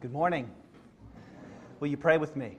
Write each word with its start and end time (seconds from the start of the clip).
Good 0.00 0.12
morning. 0.14 0.50
Will 1.78 1.88
you 1.88 1.98
pray 1.98 2.16
with 2.16 2.34
me? 2.34 2.56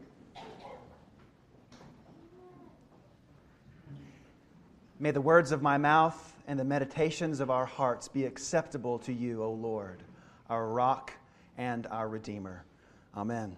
May 4.99 5.09
the 5.09 5.21
words 5.21 5.51
of 5.51 5.63
my 5.63 5.79
mouth 5.79 6.35
and 6.47 6.59
the 6.59 6.63
meditations 6.63 7.39
of 7.39 7.49
our 7.49 7.65
hearts 7.65 8.07
be 8.07 8.25
acceptable 8.25 8.99
to 8.99 9.11
you, 9.11 9.41
O 9.43 9.53
Lord, 9.53 10.03
our 10.51 10.67
rock 10.67 11.13
and 11.57 11.87
our 11.87 12.07
Redeemer. 12.07 12.63
Amen. 13.17 13.57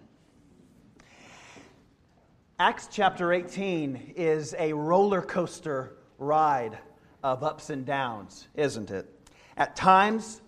Acts 2.58 2.88
chapter 2.90 3.34
18 3.34 4.14
is 4.16 4.54
a 4.58 4.72
roller 4.72 5.20
coaster 5.20 5.98
ride 6.16 6.78
of 7.22 7.44
ups 7.44 7.68
and 7.68 7.84
downs, 7.84 8.48
isn't 8.54 8.90
it? 8.90 9.28
At 9.58 9.76
times, 9.76 10.40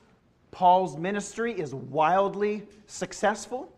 Paul's 0.56 0.96
ministry 0.96 1.52
is 1.52 1.74
wildly 1.74 2.62
successful, 2.86 3.70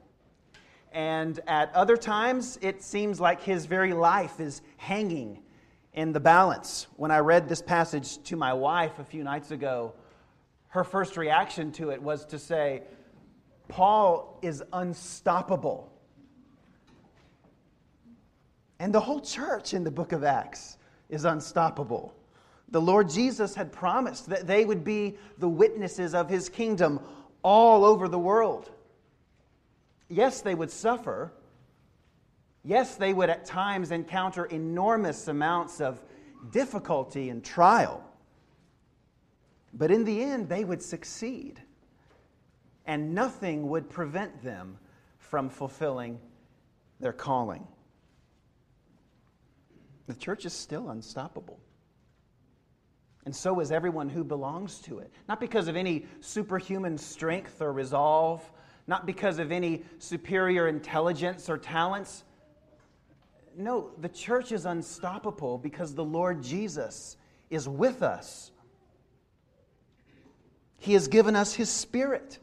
and 0.92 1.40
at 1.48 1.74
other 1.74 1.96
times, 1.96 2.56
it 2.62 2.84
seems 2.84 3.18
like 3.18 3.42
his 3.42 3.66
very 3.66 3.92
life 3.92 4.38
is 4.38 4.62
hanging 4.76 5.42
in 5.94 6.12
the 6.12 6.20
balance. 6.20 6.86
When 6.94 7.10
I 7.10 7.18
read 7.18 7.48
this 7.48 7.60
passage 7.60 8.22
to 8.22 8.36
my 8.36 8.52
wife 8.52 9.00
a 9.00 9.04
few 9.04 9.24
nights 9.24 9.50
ago, 9.50 9.92
her 10.68 10.84
first 10.84 11.16
reaction 11.16 11.72
to 11.72 11.90
it 11.90 12.00
was 12.00 12.24
to 12.26 12.38
say, 12.38 12.84
Paul 13.66 14.38
is 14.40 14.62
unstoppable. 14.72 15.92
And 18.78 18.94
the 18.94 19.00
whole 19.00 19.20
church 19.20 19.74
in 19.74 19.82
the 19.82 19.90
book 19.90 20.12
of 20.12 20.22
Acts 20.22 20.78
is 21.08 21.24
unstoppable. 21.24 22.14
The 22.70 22.80
Lord 22.80 23.08
Jesus 23.08 23.54
had 23.54 23.72
promised 23.72 24.28
that 24.28 24.46
they 24.46 24.64
would 24.64 24.84
be 24.84 25.16
the 25.38 25.48
witnesses 25.48 26.14
of 26.14 26.28
his 26.28 26.48
kingdom 26.48 27.00
all 27.42 27.84
over 27.84 28.08
the 28.08 28.18
world. 28.18 28.70
Yes, 30.08 30.40
they 30.42 30.54
would 30.54 30.70
suffer. 30.70 31.32
Yes, 32.64 32.96
they 32.96 33.14
would 33.14 33.30
at 33.30 33.44
times 33.44 33.90
encounter 33.90 34.44
enormous 34.46 35.28
amounts 35.28 35.80
of 35.80 36.02
difficulty 36.50 37.30
and 37.30 37.42
trial. 37.42 38.04
But 39.72 39.90
in 39.90 40.04
the 40.04 40.22
end, 40.22 40.48
they 40.48 40.64
would 40.64 40.82
succeed. 40.82 41.60
And 42.84 43.14
nothing 43.14 43.68
would 43.68 43.88
prevent 43.88 44.42
them 44.42 44.78
from 45.18 45.50
fulfilling 45.50 46.18
their 47.00 47.12
calling. 47.12 47.66
The 50.06 50.14
church 50.14 50.46
is 50.46 50.54
still 50.54 50.88
unstoppable. 50.88 51.60
And 53.28 53.36
so 53.36 53.60
is 53.60 53.70
everyone 53.70 54.08
who 54.08 54.24
belongs 54.24 54.78
to 54.78 55.00
it. 55.00 55.12
Not 55.28 55.38
because 55.38 55.68
of 55.68 55.76
any 55.76 56.06
superhuman 56.22 56.96
strength 56.96 57.60
or 57.60 57.74
resolve, 57.74 58.42
not 58.86 59.04
because 59.04 59.38
of 59.38 59.52
any 59.52 59.84
superior 59.98 60.66
intelligence 60.66 61.50
or 61.50 61.58
talents. 61.58 62.24
No, 63.54 63.90
the 63.98 64.08
church 64.08 64.50
is 64.50 64.64
unstoppable 64.64 65.58
because 65.58 65.94
the 65.94 66.06
Lord 66.06 66.42
Jesus 66.42 67.18
is 67.50 67.68
with 67.68 68.02
us. 68.02 68.50
He 70.78 70.94
has 70.94 71.06
given 71.06 71.36
us 71.36 71.52
His 71.52 71.68
Spirit. 71.68 72.38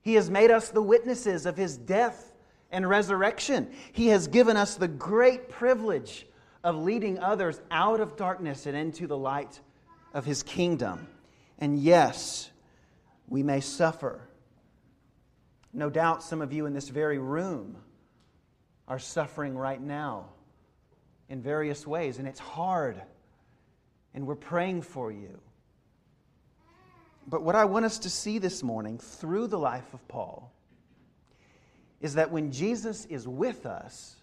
He 0.00 0.14
has 0.14 0.30
made 0.30 0.52
us 0.52 0.70
the 0.70 0.80
witnesses 0.80 1.44
of 1.44 1.58
His 1.58 1.76
death 1.76 2.34
and 2.70 2.88
resurrection. 2.88 3.70
He 3.92 4.06
has 4.06 4.26
given 4.26 4.56
us 4.56 4.76
the 4.76 4.88
great 4.88 5.50
privilege 5.50 6.26
of 6.64 6.76
leading 6.76 7.18
others 7.18 7.60
out 7.70 8.00
of 8.00 8.16
darkness 8.16 8.66
and 8.66 8.76
into 8.76 9.06
the 9.06 9.16
light 9.16 9.60
of 10.14 10.24
his 10.24 10.42
kingdom. 10.42 11.06
And 11.58 11.78
yes, 11.78 12.50
we 13.28 13.42
may 13.42 13.60
suffer. 13.60 14.26
No 15.72 15.90
doubt 15.90 16.22
some 16.22 16.40
of 16.40 16.52
you 16.52 16.66
in 16.66 16.72
this 16.72 16.88
very 16.88 17.18
room 17.18 17.76
are 18.88 18.98
suffering 18.98 19.56
right 19.56 19.80
now 19.80 20.30
in 21.28 21.42
various 21.42 21.86
ways, 21.86 22.18
and 22.18 22.26
it's 22.26 22.40
hard, 22.40 23.00
and 24.14 24.26
we're 24.26 24.34
praying 24.34 24.82
for 24.82 25.12
you. 25.12 25.40
But 27.26 27.42
what 27.42 27.54
I 27.54 27.64
want 27.64 27.84
us 27.84 27.98
to 28.00 28.10
see 28.10 28.38
this 28.38 28.62
morning 28.62 28.98
through 28.98 29.48
the 29.48 29.58
life 29.58 29.94
of 29.94 30.06
Paul 30.08 30.52
is 32.00 32.14
that 32.14 32.30
when 32.30 32.52
Jesus 32.52 33.06
is 33.06 33.26
with 33.26 33.64
us, 33.66 34.16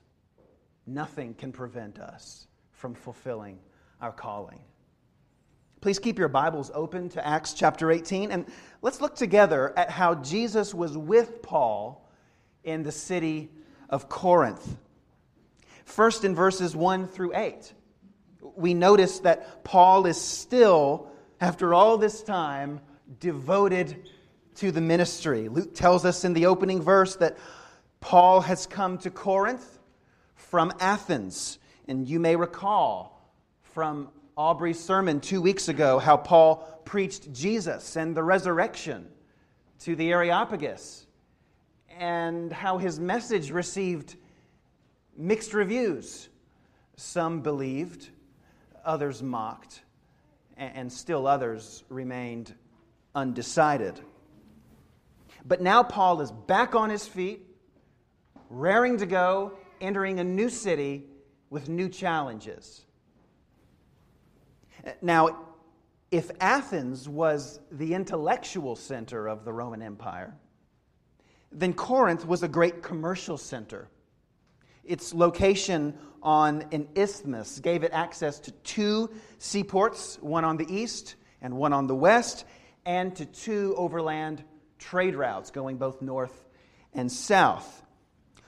nothing 0.86 1.34
can 1.34 1.52
prevent 1.52 2.00
us 2.00 2.48
from 2.72 2.94
fulfilling 2.94 3.60
our 4.02 4.12
calling. 4.12 4.60
Please 5.82 6.00
keep 6.00 6.20
your 6.20 6.28
Bibles 6.28 6.70
open 6.74 7.10
to 7.10 7.28
Acts 7.28 7.54
chapter 7.54 7.92
18, 7.92 8.32
and 8.32 8.46
let's 8.82 9.02
look 9.02 9.16
together 9.16 9.74
at 9.78 9.90
how 9.90 10.16
Jesus 10.16 10.74
was 10.74 10.96
with 10.96 11.42
Paul 11.42 12.08
in 12.64 12.84
the 12.84 12.92
city 12.92 13.50
of 13.90 14.08
Corinth. 14.08 14.78
First, 15.86 16.24
in 16.24 16.36
verses 16.36 16.76
1 16.76 17.08
through 17.08 17.36
8, 17.36 17.74
we 18.56 18.74
notice 18.74 19.20
that 19.20 19.64
Paul 19.64 20.06
is 20.06 20.22
still, 20.22 21.12
after 21.40 21.74
all 21.74 21.98
this 21.98 22.22
time, 22.22 22.80
devoted 23.20 24.08
to 24.56 24.72
the 24.72 24.82
ministry. 24.82 25.50
Luke 25.50 25.74
tells 25.74 26.06
us 26.06 26.24
in 26.24 26.34
the 26.34 26.46
opening 26.46 26.82
verse 26.82 27.16
that 27.16 27.38
Paul 28.00 28.42
has 28.42 28.68
come 28.68 28.98
to 29.00 29.10
Corinth 29.10 29.80
from 30.52 30.74
Athens. 30.82 31.58
And 31.88 32.08
you 32.08 32.20
may 32.20 32.36
recall 32.36 33.26
from 33.74 34.10
Aubrey's 34.36 34.80
sermon 34.80 35.22
two 35.22 35.42
weeks 35.42 35.70
ago 35.70 35.98
how 35.98 36.18
Paul 36.18 36.58
preached 36.84 37.32
Jesus 37.32 37.96
and 37.96 38.16
the 38.16 38.22
resurrection 38.22 39.08
to 39.80 39.96
the 39.96 40.12
Areopagus, 40.12 41.08
and 41.98 42.52
how 42.52 42.78
his 42.78 43.00
message 43.00 43.50
received 43.50 44.16
mixed 45.18 45.54
reviews. 45.54 46.30
Some 46.98 47.42
believed, 47.42 48.10
others 48.86 49.24
mocked, 49.24 49.82
and 50.58 50.92
still 50.92 51.26
others 51.26 51.84
remained 51.90 52.54
undecided. 53.16 54.00
But 55.46 55.62
now 55.62 55.82
Paul 55.82 56.22
is 56.22 56.32
back 56.32 56.76
on 56.76 56.90
his 56.90 57.08
feet, 57.08 57.42
raring 58.50 58.98
to 58.98 59.06
go 59.06 59.54
entering 59.82 60.20
a 60.20 60.24
new 60.24 60.50
city 60.50 61.06
with 61.50 61.68
new 61.68 61.90
challenges. 61.90 62.86
Now, 65.02 65.48
if 66.12 66.32
Athens 66.40 67.08
was 67.08 67.60
the 67.72 67.94
intellectual 67.94 68.76
center 68.76 69.28
of 69.28 69.46
the 69.46 69.54
Roman 69.54 69.82
Empire, 69.82 70.36
then 71.52 71.74
Corinth 71.74 72.26
was 72.26 72.44
a 72.44 72.48
great 72.48 72.82
commercial 72.82 73.38
center. 73.38 73.90
Its 74.84 75.14
location 75.14 75.98
on 76.24 76.66
an 76.72 76.88
isthmus 76.96 77.60
gave 77.60 77.84
it 77.84 77.92
access 77.94 78.40
to 78.40 78.52
two 78.52 79.10
seaports, 79.38 80.18
one 80.22 80.46
on 80.46 80.58
the 80.58 80.74
east 80.74 81.16
and 81.42 81.56
one 81.56 81.74
on 81.74 81.88
the 81.88 81.96
west, 81.96 82.46
and 82.86 83.16
to 83.16 83.26
two 83.26 83.74
overland 83.78 84.44
trade 84.80 85.16
routes 85.16 85.52
going 85.52 85.78
both 85.78 86.02
north 86.02 86.48
and 86.94 87.12
south. 87.12 87.81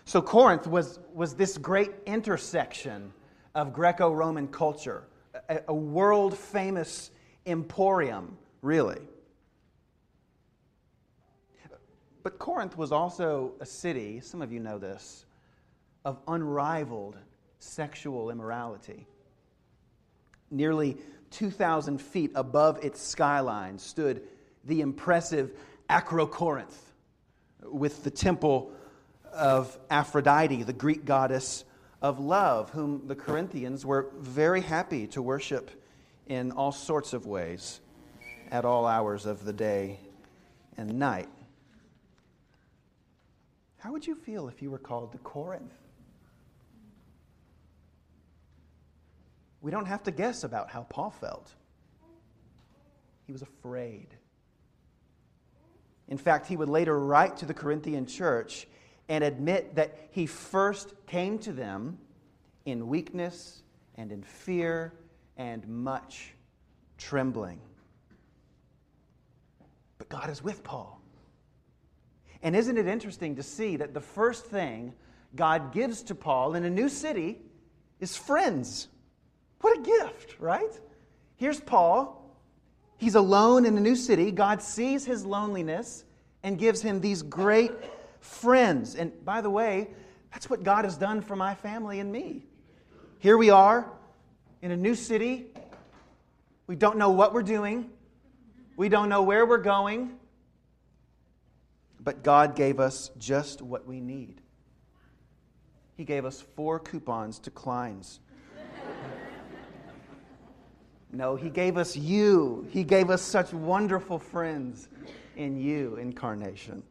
So 0.06 0.22
Corinth 0.22 0.68
was, 0.68 1.00
was 1.14 1.36
this 1.36 1.58
great 1.58 1.92
intersection 2.06 3.14
of 3.56 3.74
Greco 3.74 4.12
Roman 4.12 4.48
culture, 4.48 5.04
a, 5.50 5.60
a 5.68 5.74
world 5.74 6.38
famous 6.38 7.12
emporium, 7.46 8.38
really. 8.62 9.02
But 12.24 12.40
Corinth 12.40 12.78
was 12.78 12.92
also 12.92 13.54
a 13.60 13.66
city, 13.66 14.20
some 14.22 14.42
of 14.42 14.52
you 14.52 14.60
know 14.60 14.78
this, 14.78 15.26
of 16.06 16.20
unrivaled 16.28 17.18
sexual 17.60 18.30
immorality. 18.30 19.08
Nearly 20.52 20.98
2,000 21.32 22.00
feet 22.00 22.32
above 22.36 22.84
its 22.84 23.02
skyline 23.02 23.78
stood 23.80 24.22
the 24.66 24.82
impressive 24.82 25.52
Acrocorinth, 25.90 26.78
with 27.64 28.04
the 28.04 28.12
temple 28.12 28.72
of 29.34 29.78
Aphrodite, 29.90 30.64
the 30.64 30.74
Greek 30.74 31.06
goddess 31.06 31.66
of 32.02 32.20
love, 32.20 32.70
whom 32.70 33.08
the 33.08 33.16
Corinthians 33.16 33.86
were 33.86 34.12
very 34.20 34.62
happy 34.62 35.08
to 35.08 35.22
worship 35.22 35.72
in 36.28 36.52
all 36.52 36.72
sorts 36.72 37.14
of 37.14 37.26
ways 37.26 37.82
at 38.52 38.66
all 38.66 38.86
hours 38.86 39.26
of 39.26 39.46
the 39.46 39.54
day 39.54 40.00
and 40.78 41.00
night. 41.00 41.30
How 43.80 43.92
would 43.92 44.08
you 44.08 44.16
feel 44.16 44.48
if 44.48 44.62
you 44.62 44.72
were 44.72 44.78
called 44.78 45.12
to 45.12 45.18
Corinth? 45.18 45.74
We 49.62 49.72
don't 49.72 49.86
have 49.86 50.04
to 50.04 50.12
guess 50.12 50.44
about 50.44 50.70
how 50.70 50.84
Paul 50.84 51.10
felt. 51.10 51.54
He 53.26 53.32
was 53.32 53.42
afraid. 53.42 54.08
In 56.10 56.18
fact, 56.18 56.48
he 56.48 56.58
would 56.58 56.70
later 56.70 57.00
write 57.00 57.38
to 57.38 57.46
the 57.46 57.54
Corinthian 57.54 58.06
church 58.06 58.68
and 59.14 59.24
admit 59.24 59.76
that 59.76 59.96
he 60.10 60.26
first 60.26 60.96
came 61.06 61.38
to 61.38 61.54
them 61.54 62.00
in 62.66 62.88
weakness 62.88 63.62
and 63.94 64.12
in 64.12 64.24
fear 64.24 64.92
and 65.38 65.68
much 65.68 66.34
trembling. 66.98 67.60
But 70.00 70.10
God 70.10 70.32
is 70.32 70.44
with 70.44 70.64
Paul. 70.64 71.00
And 72.42 72.56
isn't 72.56 72.76
it 72.76 72.88
interesting 72.88 73.36
to 73.36 73.44
see 73.44 73.78
that 73.78 73.94
the 73.94 74.02
first 74.02 74.48
thing 74.48 74.96
God 75.36 75.72
gives 75.72 76.02
to 76.04 76.16
Paul 76.16 76.56
in 76.56 76.66
a 76.66 76.70
new 76.72 76.90
city 76.90 77.38
is 78.00 78.18
friends? 78.18 78.88
What 79.62 79.78
a 79.78 79.82
gift, 79.84 80.38
right? 80.40 80.80
Here's 81.36 81.60
Paul. 81.60 82.36
He's 82.98 83.14
alone 83.14 83.68
in 83.68 83.78
a 83.78 83.80
new 83.80 83.96
city. 83.96 84.32
God 84.32 84.60
sees 84.60 85.06
his 85.06 85.24
loneliness 85.24 86.04
and 86.42 86.58
gives 86.58 86.82
him 86.82 87.00
these 87.00 87.22
great 87.22 87.72
friends. 88.24 88.96
And 88.96 89.12
by 89.24 89.42
the 89.42 89.50
way, 89.50 89.90
that's 90.32 90.50
what 90.50 90.64
God 90.64 90.86
has 90.86 90.98
done 90.98 91.22
for 91.22 91.36
my 91.36 91.54
family 91.54 92.00
and 92.00 92.12
me. 92.12 92.46
Here 93.20 93.38
we 93.38 93.50
are 93.50 93.92
in 94.62 94.72
a 94.72 94.78
new 94.78 94.96
city. 94.96 95.48
We 96.68 96.76
don't 96.76 96.98
know 96.98 97.12
what 97.12 97.34
we're 97.34 97.44
doing, 97.44 97.90
we 98.78 98.90
don't 98.90 99.10
know 99.10 99.22
where 99.22 99.46
we're 99.46 99.58
going. 99.58 100.18
But 102.00 102.22
God 102.22 102.58
gave 102.58 102.82
us 102.82 103.12
just 103.18 103.62
what 103.62 103.88
we 103.88 104.02
need. 104.02 104.42
He 105.96 106.04
gave 106.04 106.26
us 106.26 106.42
four 106.42 106.78
coupons 106.78 107.40
to 107.40 107.52
Klein's. 107.52 108.20
no, 111.14 111.38
He 111.38 111.50
gave 111.50 111.78
us 111.78 111.96
you. 111.96 112.68
He 112.72 112.84
gave 112.84 113.10
us 113.10 113.22
such 113.22 113.54
wonderful 113.54 114.20
friends 114.20 114.90
in 115.38 115.56
you, 115.56 115.96
incarnation. 115.96 116.84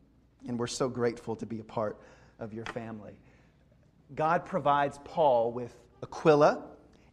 And 0.48 0.58
we're 0.58 0.66
so 0.66 0.88
grateful 0.88 1.36
to 1.36 1.46
be 1.46 1.60
a 1.60 1.64
part 1.64 1.98
of 2.38 2.52
your 2.52 2.64
family. 2.66 3.12
God 4.14 4.44
provides 4.44 4.98
Paul 5.04 5.52
with 5.52 5.74
Aquila 6.02 6.62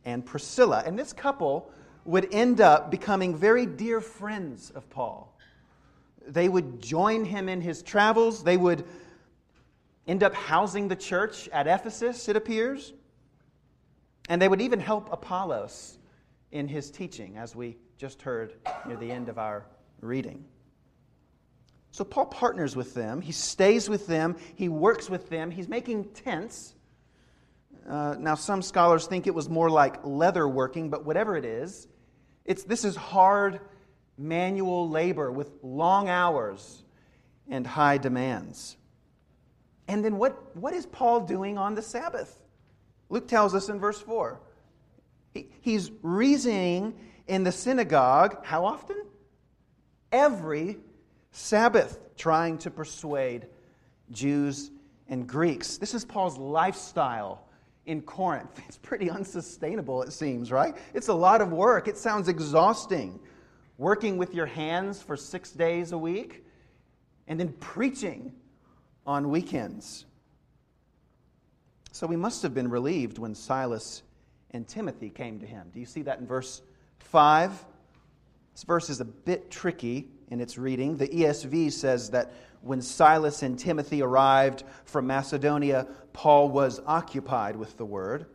and 0.05 0.25
Priscilla. 0.25 0.83
And 0.85 0.97
this 0.97 1.13
couple 1.13 1.71
would 2.05 2.33
end 2.33 2.61
up 2.61 2.89
becoming 2.89 3.35
very 3.35 3.65
dear 3.65 4.01
friends 4.01 4.71
of 4.71 4.89
Paul. 4.89 5.37
They 6.27 6.49
would 6.49 6.81
join 6.81 7.25
him 7.25 7.49
in 7.49 7.61
his 7.61 7.81
travels. 7.81 8.43
They 8.43 8.57
would 8.57 8.85
end 10.07 10.23
up 10.23 10.33
housing 10.33 10.87
the 10.87 10.95
church 10.95 11.47
at 11.49 11.67
Ephesus, 11.67 12.27
it 12.27 12.35
appears. 12.35 12.93
And 14.27 14.41
they 14.41 14.47
would 14.47 14.61
even 14.61 14.79
help 14.79 15.11
Apollos 15.11 15.97
in 16.51 16.67
his 16.67 16.89
teaching, 16.89 17.37
as 17.37 17.55
we 17.55 17.77
just 17.97 18.21
heard 18.21 18.53
near 18.87 18.97
the 18.97 19.11
end 19.11 19.29
of 19.29 19.37
our 19.37 19.65
reading. 20.01 20.43
So 21.91 22.03
Paul 22.03 22.27
partners 22.27 22.75
with 22.75 22.93
them. 22.93 23.21
He 23.21 23.31
stays 23.31 23.89
with 23.89 24.07
them. 24.07 24.35
He 24.55 24.69
works 24.69 25.09
with 25.09 25.29
them. 25.29 25.51
He's 25.51 25.67
making 25.67 26.05
tents. 26.09 26.75
Uh, 27.87 28.15
now, 28.19 28.35
some 28.35 28.61
scholars 28.61 29.07
think 29.07 29.25
it 29.25 29.33
was 29.33 29.49
more 29.49 29.69
like 29.69 30.05
leather 30.05 30.47
working, 30.47 30.89
but 30.89 31.05
whatever 31.05 31.35
it 31.35 31.45
is, 31.45 31.87
it's, 32.45 32.63
this 32.63 32.85
is 32.85 32.95
hard 32.95 33.59
manual 34.17 34.89
labor 34.89 35.31
with 35.31 35.49
long 35.63 36.09
hours 36.09 36.83
and 37.49 37.65
high 37.65 37.97
demands. 37.97 38.77
And 39.87 40.05
then 40.05 40.17
what, 40.17 40.55
what 40.55 40.73
is 40.73 40.85
Paul 40.85 41.21
doing 41.21 41.57
on 41.57 41.73
the 41.73 41.81
Sabbath? 41.81 42.39
Luke 43.09 43.27
tells 43.27 43.55
us 43.55 43.69
in 43.69 43.79
verse 43.79 43.99
4. 43.99 44.39
He, 45.33 45.49
he's 45.61 45.89
reasoning 46.03 46.93
in 47.27 47.43
the 47.43 47.51
synagogue, 47.51 48.45
how 48.45 48.65
often? 48.65 49.03
Every 50.11 50.77
Sabbath, 51.31 51.99
trying 52.17 52.57
to 52.59 52.71
persuade 52.71 53.47
Jews 54.11 54.71
and 55.07 55.27
Greeks. 55.27 55.77
This 55.77 55.93
is 55.93 56.05
Paul's 56.05 56.37
lifestyle 56.37 57.47
in 57.85 58.01
Corinth. 58.01 58.61
It's 58.67 58.77
pretty 58.77 59.09
unsustainable, 59.09 60.03
it 60.03 60.13
seems, 60.13 60.51
right? 60.51 60.75
It's 60.93 61.07
a 61.07 61.13
lot 61.13 61.41
of 61.41 61.51
work. 61.51 61.87
It 61.87 61.97
sounds 61.97 62.27
exhausting. 62.27 63.19
Working 63.77 64.17
with 64.17 64.33
your 64.33 64.45
hands 64.45 65.01
for 65.01 65.15
six 65.15 65.51
days 65.51 65.91
a 65.91 65.97
week 65.97 66.45
and 67.27 67.39
then 67.39 67.53
preaching 67.59 68.33
on 69.05 69.29
weekends. 69.29 70.05
So 71.91 72.05
we 72.05 72.15
must 72.15 72.43
have 72.43 72.53
been 72.53 72.69
relieved 72.69 73.17
when 73.17 73.33
Silas 73.33 74.03
and 74.51 74.67
Timothy 74.67 75.09
came 75.09 75.39
to 75.39 75.45
him. 75.45 75.69
Do 75.73 75.79
you 75.79 75.85
see 75.85 76.01
that 76.03 76.19
in 76.19 76.27
verse 76.27 76.61
5? 76.99 77.65
This 78.53 78.63
verse 78.63 78.89
is 78.89 78.99
a 78.99 79.05
bit 79.05 79.49
tricky 79.49 80.09
in 80.29 80.39
its 80.39 80.57
reading. 80.57 80.97
The 80.97 81.07
ESV 81.07 81.71
says 81.71 82.09
that 82.11 82.31
when 82.61 82.81
Silas 82.81 83.43
and 83.43 83.57
Timothy 83.57 84.01
arrived 84.01 84.63
from 84.85 85.07
Macedonia, 85.07 85.87
Paul 86.13 86.49
was 86.49 86.81
occupied 86.85 87.55
with 87.55 87.77
the 87.77 87.85
word. 87.85 88.25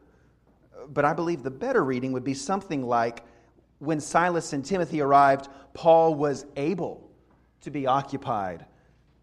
But 0.88 1.04
I 1.04 1.12
believe 1.12 1.42
the 1.42 1.50
better 1.50 1.84
reading 1.84 2.12
would 2.12 2.24
be 2.24 2.34
something 2.34 2.86
like 2.86 3.22
when 3.78 4.00
Silas 4.00 4.52
and 4.52 4.64
Timothy 4.64 5.00
arrived, 5.00 5.48
Paul 5.72 6.14
was 6.14 6.46
able 6.56 7.10
to 7.60 7.70
be 7.70 7.86
occupied 7.86 8.64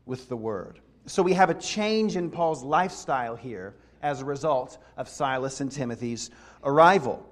with 0.06 0.30
the 0.30 0.38
word. 0.38 0.80
So 1.06 1.24
we 1.24 1.34
have 1.34 1.50
a 1.50 1.56
change 1.56 2.16
in 2.16 2.30
Paul's 2.30 2.64
lifestyle 2.64 3.36
here 3.36 3.76
as 4.02 4.22
a 4.22 4.26
result 4.26 4.78
of 4.98 5.08
Silas 5.10 5.62
and 5.62 5.72
Timothy's 5.72 6.32
arrival. 6.64 7.28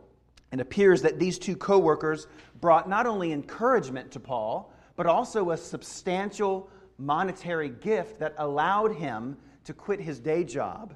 It 0.51 0.59
appears 0.59 1.01
that 1.03 1.19
these 1.19 1.37
two 1.37 1.55
co 1.55 1.77
workers 1.77 2.27
brought 2.59 2.89
not 2.89 3.05
only 3.05 3.31
encouragement 3.31 4.11
to 4.11 4.19
Paul, 4.19 4.73
but 4.99 5.07
also 5.07 5.51
a 5.51 5.55
substantial 5.55 6.69
monetary 6.97 7.69
gift 7.69 8.19
that 8.19 8.35
allowed 8.37 8.93
him 8.93 9.37
to 9.63 9.73
quit 9.73 10.01
his 10.01 10.19
day 10.19 10.43
job 10.43 10.93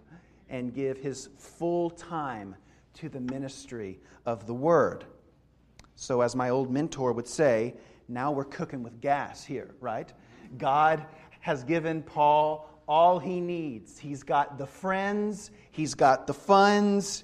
and 0.50 0.74
give 0.74 0.98
his 0.98 1.30
full 1.38 1.90
time 1.90 2.54
to 2.94 3.08
the 3.08 3.22
ministry 3.22 4.02
of 4.26 4.46
the 4.46 4.54
word. 4.54 5.06
So, 5.96 6.20
as 6.20 6.36
my 6.36 6.50
old 6.50 6.70
mentor 6.70 7.14
would 7.14 7.30
say, 7.30 7.76
now 8.10 8.34
we're 8.34 8.44
cooking 8.44 8.84
with 8.84 9.00
gas 9.00 9.46
here, 9.46 9.74
right? 9.80 10.12
God 10.58 11.06
has 11.40 11.64
given 11.64 12.04
Paul 12.04 12.70
all 12.90 13.20
he 13.20 13.40
needs. 13.40 13.98
He's 13.98 14.22
got 14.22 14.58
the 14.58 14.68
friends, 14.68 15.50
he's 15.72 15.96
got 15.96 16.28
the 16.28 16.34
funds, 16.34 17.24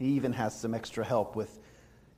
he 0.00 0.06
even 0.06 0.32
has 0.32 0.58
some 0.58 0.74
extra 0.74 1.04
help 1.04 1.36
with 1.36 1.60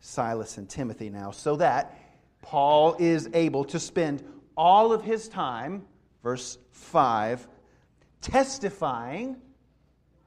Silas 0.00 0.56
and 0.56 0.70
Timothy 0.70 1.10
now, 1.10 1.32
so 1.32 1.56
that 1.56 2.00
Paul 2.46 2.94
is 3.00 3.28
able 3.34 3.64
to 3.64 3.80
spend 3.80 4.22
all 4.56 4.92
of 4.92 5.02
his 5.02 5.28
time, 5.28 5.84
verse 6.22 6.58
5, 6.70 7.44
testifying, 8.20 9.36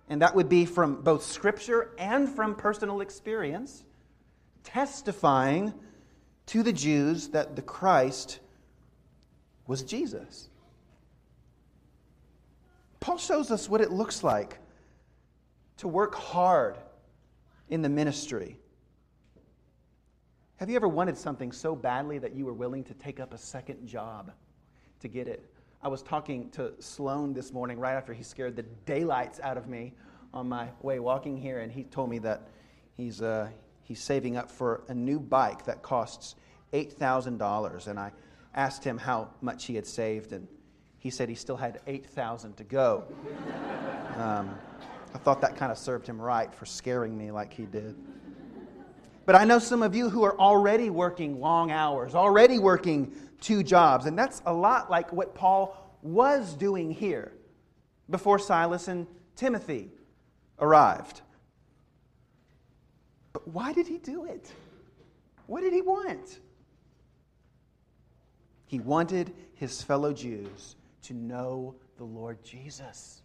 and 0.10 0.22
that 0.22 0.36
would 0.36 0.50
be 0.50 0.66
from 0.66 1.02
both 1.02 1.24
Scripture 1.24 1.92
and 1.98 2.28
from 2.28 2.56
personal 2.56 3.00
experience, 3.00 3.86
testifying 4.66 5.74
to 6.48 6.62
the 6.62 6.74
Jews 6.74 7.30
that 7.30 7.56
the 7.56 7.62
Christ 7.62 8.42
was 9.66 9.82
Jesus. 9.84 10.50
Paul 13.00 13.18
shows 13.18 13.50
us 13.50 13.70
what 13.70 13.80
it 13.80 13.92
looks 13.92 14.26
like 14.26 14.58
to 15.78 15.88
work 15.88 16.16
hard 16.16 16.78
in 17.70 17.82
the 17.82 17.88
ministry. 17.88 18.60
Have 20.60 20.70
you 20.70 20.76
ever 20.76 20.90
wanted 20.90 21.18
something 21.18 21.54
so 21.54 21.74
badly 21.74 22.18
that 22.18 22.36
you 22.36 22.46
were 22.46 22.54
willing 22.54 22.84
to 22.84 22.94
take 22.96 23.22
up 23.22 23.34
a 23.34 23.38
second 23.38 23.88
job 23.88 24.34
to 25.00 25.08
get 25.08 25.26
it? 25.26 25.50
I 25.82 25.88
was 25.88 26.02
talking 26.02 26.50
to 26.50 26.74
Sloan 26.80 27.32
this 27.32 27.54
morning 27.54 27.80
right 27.80 27.94
after 27.94 28.12
he 28.12 28.24
scared 28.24 28.58
the 28.58 28.64
daylights 28.86 29.40
out 29.40 29.56
of 29.56 29.70
me 29.70 29.94
on 30.34 30.50
my 30.50 30.68
way 30.82 31.00
walking 31.00 31.38
here, 31.38 31.62
and 31.62 31.72
he 31.72 31.86
told 31.86 32.10
me 32.10 32.20
that 32.20 32.50
he's, 32.98 33.22
uh, 33.22 33.48
he's 33.84 34.02
saving 34.02 34.36
up 34.36 34.52
for 34.52 34.84
a 34.90 34.94
new 34.94 35.18
bike 35.18 35.64
that 35.64 35.82
costs 35.82 36.36
$8,000. 36.74 37.88
And 37.88 37.98
I 37.98 38.12
asked 38.54 38.84
him 38.84 38.98
how 38.98 39.30
much 39.40 39.64
he 39.64 39.76
had 39.76 39.88
saved, 39.88 40.34
and 40.34 40.46
he 40.98 41.10
said 41.10 41.30
he 41.30 41.36
still 41.36 41.56
had 41.56 41.80
8,000 41.88 42.58
to 42.58 42.66
go. 42.66 43.06
Um, 44.18 44.54
I 45.16 45.18
thought 45.18 45.40
that 45.40 45.56
kind 45.56 45.72
of 45.72 45.78
served 45.78 46.06
him 46.06 46.22
right 46.22 46.54
for 46.54 46.66
scaring 46.66 47.18
me 47.18 47.32
like 47.32 47.54
he 47.54 47.66
did. 47.66 47.96
But 49.30 49.36
I 49.36 49.46
know 49.46 49.60
some 49.60 49.84
of 49.84 49.94
you 49.94 50.10
who 50.10 50.24
are 50.24 50.36
already 50.40 50.90
working 50.90 51.40
long 51.40 51.70
hours, 51.70 52.16
already 52.16 52.58
working 52.58 53.14
two 53.40 53.62
jobs, 53.62 54.08
and 54.08 54.18
that's 54.18 54.42
a 54.48 54.52
lot 54.52 54.90
like 54.90 55.14
what 55.14 55.36
Paul 55.36 55.78
was 56.02 56.56
doing 56.56 56.90
here 56.90 57.32
before 58.10 58.40
Silas 58.40 58.88
and 58.88 59.06
Timothy 59.36 59.92
arrived. 60.58 61.22
But 63.32 63.48
why 63.48 63.72
did 63.72 63.86
he 63.86 64.00
do 64.00 64.26
it? 64.26 64.52
What 65.46 65.62
did 65.62 65.74
he 65.74 65.84
want? 65.84 66.40
He 68.66 68.80
wanted 68.80 69.32
his 69.54 69.84
fellow 69.84 70.12
Jews 70.12 70.76
to 71.04 71.14
know 71.14 71.76
the 71.98 72.04
Lord 72.04 72.44
Jesus. 72.44 73.22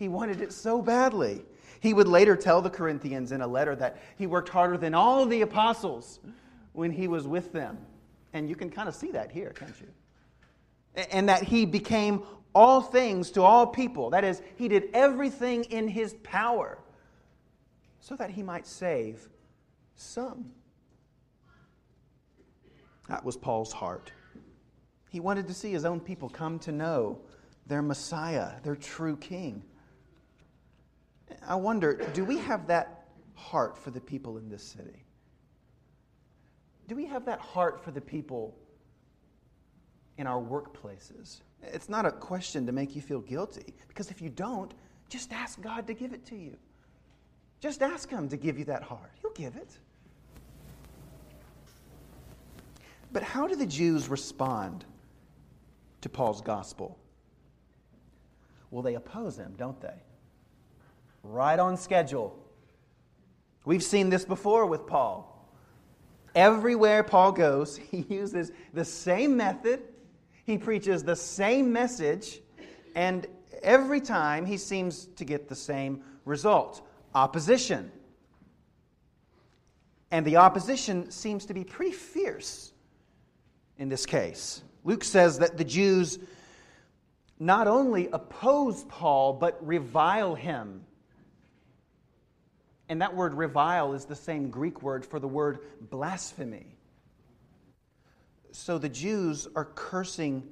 He 0.00 0.08
wanted 0.08 0.40
it 0.40 0.50
so 0.54 0.80
badly. 0.80 1.44
He 1.78 1.92
would 1.92 2.08
later 2.08 2.34
tell 2.34 2.62
the 2.62 2.70
Corinthians 2.70 3.32
in 3.32 3.42
a 3.42 3.46
letter 3.46 3.76
that 3.76 3.98
he 4.16 4.26
worked 4.26 4.48
harder 4.48 4.78
than 4.78 4.94
all 4.94 5.26
the 5.26 5.42
apostles 5.42 6.20
when 6.72 6.90
he 6.90 7.06
was 7.06 7.28
with 7.28 7.52
them. 7.52 7.76
And 8.32 8.48
you 8.48 8.56
can 8.56 8.70
kind 8.70 8.88
of 8.88 8.94
see 8.94 9.10
that 9.10 9.30
here, 9.30 9.50
can't 9.50 9.74
you? 9.78 11.04
And 11.12 11.28
that 11.28 11.42
he 11.42 11.66
became 11.66 12.22
all 12.54 12.80
things 12.80 13.30
to 13.32 13.42
all 13.42 13.66
people. 13.66 14.08
That 14.08 14.24
is, 14.24 14.40
he 14.56 14.68
did 14.68 14.88
everything 14.94 15.64
in 15.64 15.86
his 15.86 16.14
power 16.22 16.78
so 18.00 18.16
that 18.16 18.30
he 18.30 18.42
might 18.42 18.66
save 18.66 19.28
some. 19.96 20.50
That 23.06 23.22
was 23.22 23.36
Paul's 23.36 23.72
heart. 23.72 24.12
He 25.10 25.20
wanted 25.20 25.46
to 25.48 25.52
see 25.52 25.72
his 25.72 25.84
own 25.84 26.00
people 26.00 26.30
come 26.30 26.58
to 26.60 26.72
know 26.72 27.18
their 27.66 27.82
Messiah, 27.82 28.52
their 28.62 28.76
true 28.76 29.18
King. 29.18 29.62
I 31.46 31.54
wonder 31.54 31.94
do 32.12 32.24
we 32.24 32.38
have 32.38 32.66
that 32.68 33.06
heart 33.34 33.78
for 33.78 33.90
the 33.90 34.00
people 34.00 34.38
in 34.38 34.48
this 34.48 34.62
city? 34.62 35.04
Do 36.88 36.94
we 36.94 37.06
have 37.06 37.24
that 37.26 37.40
heart 37.40 37.82
for 37.82 37.90
the 37.90 38.00
people 38.00 38.56
in 40.18 40.26
our 40.26 40.40
workplaces? 40.40 41.40
It's 41.62 41.88
not 41.88 42.04
a 42.06 42.10
question 42.10 42.66
to 42.66 42.72
make 42.72 42.96
you 42.96 43.02
feel 43.02 43.20
guilty, 43.20 43.74
because 43.88 44.10
if 44.10 44.20
you 44.20 44.28
don't, 44.28 44.72
just 45.08 45.32
ask 45.32 45.60
God 45.60 45.86
to 45.86 45.94
give 45.94 46.12
it 46.12 46.24
to 46.26 46.36
you. 46.36 46.56
Just 47.60 47.82
ask 47.82 48.08
Him 48.08 48.28
to 48.28 48.36
give 48.36 48.58
you 48.58 48.64
that 48.66 48.82
heart. 48.82 49.12
He'll 49.20 49.32
give 49.32 49.56
it. 49.56 49.68
But 53.12 53.22
how 53.22 53.46
do 53.46 53.56
the 53.56 53.66
Jews 53.66 54.08
respond 54.08 54.84
to 56.00 56.08
Paul's 56.08 56.40
gospel? 56.40 56.98
Well, 58.70 58.82
they 58.82 58.94
oppose 58.94 59.36
him, 59.36 59.54
don't 59.58 59.80
they? 59.80 60.02
Right 61.22 61.58
on 61.58 61.76
schedule. 61.76 62.36
We've 63.64 63.82
seen 63.82 64.10
this 64.10 64.24
before 64.24 64.66
with 64.66 64.86
Paul. 64.86 65.26
Everywhere 66.34 67.02
Paul 67.02 67.32
goes, 67.32 67.76
he 67.90 68.04
uses 68.08 68.52
the 68.72 68.84
same 68.84 69.36
method, 69.36 69.82
he 70.44 70.58
preaches 70.58 71.04
the 71.04 71.16
same 71.16 71.72
message, 71.72 72.40
and 72.94 73.26
every 73.62 74.00
time 74.00 74.46
he 74.46 74.56
seems 74.56 75.06
to 75.16 75.24
get 75.24 75.48
the 75.48 75.54
same 75.54 76.02
result 76.24 76.82
opposition. 77.14 77.90
And 80.10 80.26
the 80.26 80.36
opposition 80.36 81.10
seems 81.10 81.46
to 81.46 81.54
be 81.54 81.64
pretty 81.64 81.92
fierce 81.92 82.72
in 83.78 83.88
this 83.88 84.06
case. 84.06 84.62
Luke 84.84 85.04
says 85.04 85.38
that 85.38 85.56
the 85.56 85.64
Jews 85.64 86.18
not 87.38 87.66
only 87.66 88.08
oppose 88.12 88.84
Paul, 88.84 89.34
but 89.34 89.64
revile 89.66 90.34
him. 90.34 90.84
And 92.90 93.00
that 93.02 93.14
word 93.14 93.34
revile 93.34 93.94
is 93.94 94.04
the 94.04 94.16
same 94.16 94.50
Greek 94.50 94.82
word 94.82 95.06
for 95.06 95.20
the 95.20 95.28
word 95.28 95.60
blasphemy. 95.80 96.66
So 98.50 98.78
the 98.78 98.88
Jews 98.88 99.46
are 99.54 99.64
cursing 99.64 100.42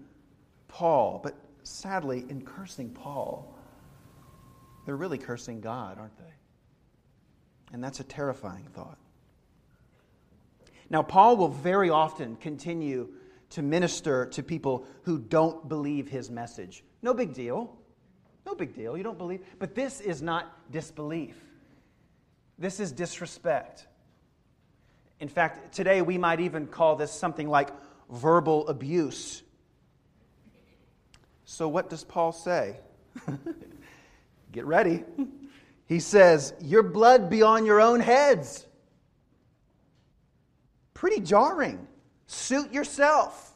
Paul, 0.68 1.21
but 1.21 1.35
sadly, 1.64 2.25
in 2.28 2.42
cursing 2.42 2.90
Paul, 2.90 3.52
they're 4.87 4.95
really 4.95 5.18
cursing 5.18 5.61
God, 5.61 5.99
aren't 5.99 6.16
they? 6.16 6.33
And 7.73 7.83
that's 7.83 7.99
a 7.99 8.04
terrifying 8.04 8.68
thought. 8.73 8.99
Now, 10.90 11.02
Paul 11.02 11.37
will 11.37 11.49
very 11.49 11.90
often 11.90 12.37
continue 12.37 13.09
to 13.50 13.62
minister 13.62 14.26
to 14.26 14.45
people 14.45 14.87
who 15.02 15.18
don't 15.18 15.68
believe 15.68 16.07
his 16.07 16.30
message. 16.30 16.85
No 17.02 17.14
big 17.14 17.35
deal. 17.35 17.76
No 18.47 18.54
big 18.54 18.76
deal. 18.76 18.97
You 18.97 19.02
don't 19.02 19.18
believe. 19.18 19.40
But 19.59 19.75
this 19.75 20.00
is 20.00 20.23
not 20.23 20.71
disbelief, 20.71 21.35
this 22.58 22.80
is 22.80 22.92
disrespect. 22.92 23.86
In 25.20 25.28
fact, 25.28 25.74
today 25.74 26.02
we 26.02 26.18
might 26.18 26.40
even 26.40 26.66
call 26.66 26.96
this 26.96 27.12
something 27.12 27.48
like 27.48 27.70
verbal 28.10 28.68
abuse. 28.68 29.42
So, 31.44 31.68
what 31.68 31.88
does 31.90 32.04
Paul 32.04 32.32
say? 32.32 32.76
Get 34.52 34.64
ready. 34.64 35.04
He 35.86 36.00
says, 36.00 36.52
Your 36.60 36.82
blood 36.82 37.30
be 37.30 37.42
on 37.42 37.64
your 37.64 37.80
own 37.80 38.00
heads. 38.00 38.66
Pretty 40.94 41.20
jarring. 41.20 41.86
Suit 42.26 42.72
yourself. 42.72 43.54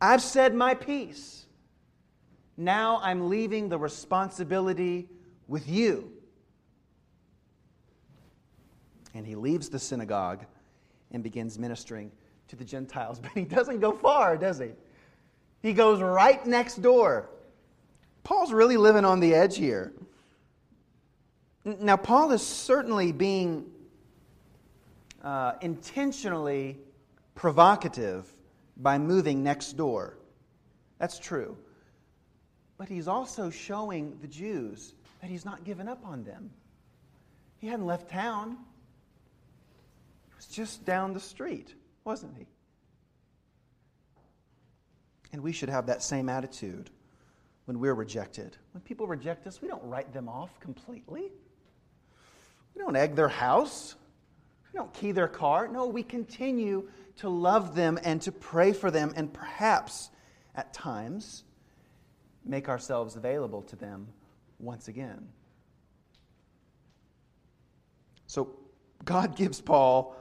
I've 0.00 0.22
said 0.22 0.54
my 0.54 0.74
piece. 0.74 1.44
Now 2.56 3.00
I'm 3.02 3.28
leaving 3.28 3.68
the 3.68 3.78
responsibility 3.78 5.08
with 5.46 5.68
you. 5.68 6.12
And 9.14 9.26
he 9.26 9.34
leaves 9.34 9.68
the 9.68 9.78
synagogue 9.78 10.44
and 11.10 11.22
begins 11.22 11.58
ministering 11.58 12.12
to 12.48 12.56
the 12.56 12.64
Gentiles. 12.64 13.20
But 13.22 13.32
he 13.32 13.44
doesn't 13.44 13.80
go 13.80 13.92
far, 13.92 14.36
does 14.36 14.58
he? 14.58 14.70
He 15.62 15.72
goes 15.72 16.00
right 16.00 16.44
next 16.46 16.82
door. 16.82 17.28
Paul's 18.22 18.52
really 18.52 18.76
living 18.76 19.04
on 19.04 19.20
the 19.20 19.34
edge 19.34 19.56
here. 19.56 19.92
Now, 21.64 21.96
Paul 21.96 22.32
is 22.32 22.46
certainly 22.46 23.12
being 23.12 23.66
uh, 25.22 25.54
intentionally 25.60 26.78
provocative 27.34 28.32
by 28.76 28.98
moving 28.98 29.42
next 29.42 29.76
door. 29.76 30.16
That's 30.98 31.18
true. 31.18 31.56
But 32.78 32.88
he's 32.88 33.08
also 33.08 33.50
showing 33.50 34.16
the 34.22 34.28
Jews 34.28 34.94
that 35.20 35.28
he's 35.28 35.44
not 35.44 35.64
given 35.64 35.86
up 35.86 36.04
on 36.04 36.24
them. 36.24 36.50
He 37.58 37.66
hadn't 37.66 37.86
left 37.86 38.08
town, 38.08 38.56
was 40.40 40.46
just 40.46 40.86
down 40.86 41.12
the 41.12 41.20
street, 41.20 41.74
wasn't 42.02 42.34
he? 42.34 42.46
And 45.34 45.42
we 45.42 45.52
should 45.52 45.68
have 45.68 45.86
that 45.86 46.02
same 46.02 46.30
attitude 46.30 46.88
when 47.66 47.78
we're 47.78 47.92
rejected. 47.92 48.56
When 48.72 48.80
people 48.80 49.06
reject 49.06 49.46
us, 49.46 49.60
we 49.60 49.68
don't 49.68 49.84
write 49.84 50.14
them 50.14 50.30
off 50.30 50.58
completely. 50.58 51.30
We 52.74 52.82
don't 52.82 52.96
egg 52.96 53.16
their 53.16 53.28
house. 53.28 53.96
We 54.72 54.78
don't 54.78 54.92
key 54.94 55.12
their 55.12 55.28
car. 55.28 55.68
No, 55.68 55.86
we 55.86 56.02
continue 56.02 56.88
to 57.18 57.28
love 57.28 57.74
them 57.74 57.98
and 58.02 58.22
to 58.22 58.32
pray 58.32 58.72
for 58.72 58.90
them, 58.90 59.12
and 59.16 59.30
perhaps 59.30 60.08
at 60.54 60.72
times 60.72 61.44
make 62.46 62.70
ourselves 62.70 63.14
available 63.14 63.60
to 63.60 63.76
them 63.76 64.08
once 64.58 64.88
again. 64.88 65.28
So, 68.26 68.56
God 69.04 69.36
gives 69.36 69.60
Paul 69.60 70.16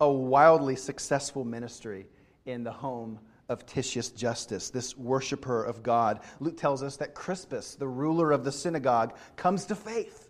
a 0.00 0.10
wildly 0.10 0.76
successful 0.76 1.44
ministry 1.44 2.06
in 2.46 2.64
the 2.64 2.72
home 2.72 3.18
of 3.48 3.64
Titius 3.66 4.10
Justus, 4.10 4.70
this 4.70 4.96
worshiper 4.96 5.64
of 5.64 5.82
God. 5.82 6.20
Luke 6.38 6.56
tells 6.56 6.82
us 6.82 6.96
that 6.98 7.14
Crispus, 7.14 7.74
the 7.74 7.88
ruler 7.88 8.30
of 8.30 8.44
the 8.44 8.52
synagogue, 8.52 9.16
comes 9.36 9.64
to 9.66 9.74
faith, 9.74 10.28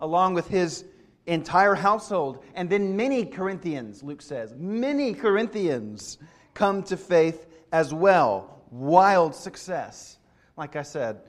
along 0.00 0.34
with 0.34 0.48
his 0.48 0.84
entire 1.26 1.74
household. 1.74 2.44
And 2.54 2.68
then 2.68 2.96
many 2.96 3.24
Corinthians, 3.24 4.02
Luke 4.02 4.22
says, 4.22 4.54
many 4.56 5.14
Corinthians 5.14 6.18
come 6.52 6.82
to 6.84 6.96
faith 6.96 7.46
as 7.72 7.94
well. 7.94 8.62
Wild 8.70 9.34
success. 9.34 10.18
Like 10.56 10.76
I 10.76 10.82
said, 10.82 11.20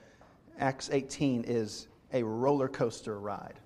Acts 0.60 0.90
18 0.92 1.46
is 1.48 1.88
a 2.14 2.24
roller 2.24 2.68
coaster 2.68 3.20
ride. 3.20 3.60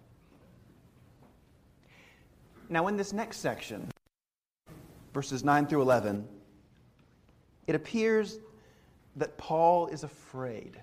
Now, 2.69 2.87
in 2.87 2.95
this 2.95 3.11
next 3.13 3.37
section, 3.37 3.89
verses 5.13 5.43
9 5.43 5.65
through 5.67 5.81
11, 5.81 6.27
it 7.67 7.75
appears 7.75 8.39
that 9.15 9.37
Paul 9.37 9.87
is 9.87 10.03
afraid. 10.03 10.79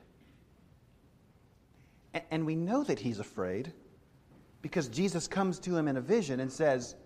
And 2.31 2.45
we 2.45 2.57
know 2.57 2.83
that 2.85 2.99
he's 2.99 3.21
afraid 3.21 3.73
because 4.63 4.89
Jesus 4.89 5.29
comes 5.29 5.59
to 5.61 5.77
him 5.77 5.87
in 5.87 5.97
a 5.97 6.01
vision 6.01 6.41
and 6.41 6.51
says, 6.51 6.97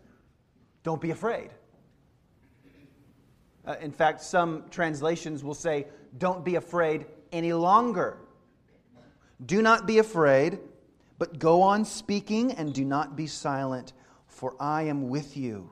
Don't 0.83 1.01
be 1.01 1.11
afraid. 1.11 1.51
Uh, 3.67 3.77
in 3.81 3.93
fact, 3.93 4.23
some 4.23 4.65
translations 4.71 5.45
will 5.45 5.55
say, 5.55 5.87
Don't 6.19 6.45
be 6.45 6.55
afraid 6.55 7.07
any 7.33 7.53
longer. 7.53 8.19
Do 9.45 9.63
not 9.63 9.87
be 9.87 9.99
afraid, 9.99 10.59
but 11.19 11.39
go 11.39 11.63
on 11.63 11.85
speaking 11.85 12.53
and 12.53 12.73
do 12.73 12.85
not 12.85 13.17
be 13.17 13.27
silent, 13.27 13.93
for 14.41 14.57
I 14.59 14.85
am 14.85 15.11
with 15.11 15.37
you 15.37 15.71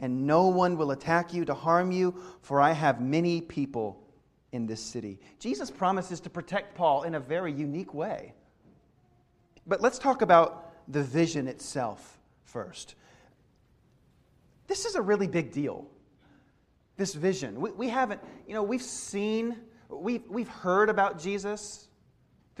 and 0.00 0.26
no 0.26 0.48
one 0.48 0.76
will 0.76 0.90
attack 0.90 1.32
you 1.32 1.44
to 1.44 1.54
harm 1.54 1.92
you, 1.92 2.12
for 2.42 2.60
I 2.60 2.72
have 2.72 3.00
many 3.00 3.40
people 3.40 4.02
in 4.50 4.66
this 4.66 4.80
city. 4.80 5.20
Jesus 5.38 5.70
promises 5.70 6.18
to 6.20 6.30
protect 6.30 6.74
Paul 6.74 7.04
in 7.04 7.14
a 7.14 7.20
very 7.20 7.52
unique 7.52 7.94
way. 7.94 8.32
But 9.64 9.80
let's 9.80 9.96
talk 9.96 10.22
about 10.22 10.72
the 10.88 11.04
vision 11.04 11.46
itself 11.46 12.18
first. 12.46 12.96
This 14.66 14.86
is 14.86 14.96
a 14.96 15.02
really 15.02 15.28
big 15.28 15.52
deal. 15.52 15.86
This 16.96 17.14
vision. 17.14 17.60
We, 17.60 17.70
we 17.70 17.88
haven't, 17.88 18.20
you 18.48 18.54
know, 18.54 18.64
we've 18.64 18.82
seen, 18.82 19.56
we've, 19.88 20.26
we've 20.28 20.48
heard 20.48 20.88
about 20.88 21.20
Jesus 21.20 21.89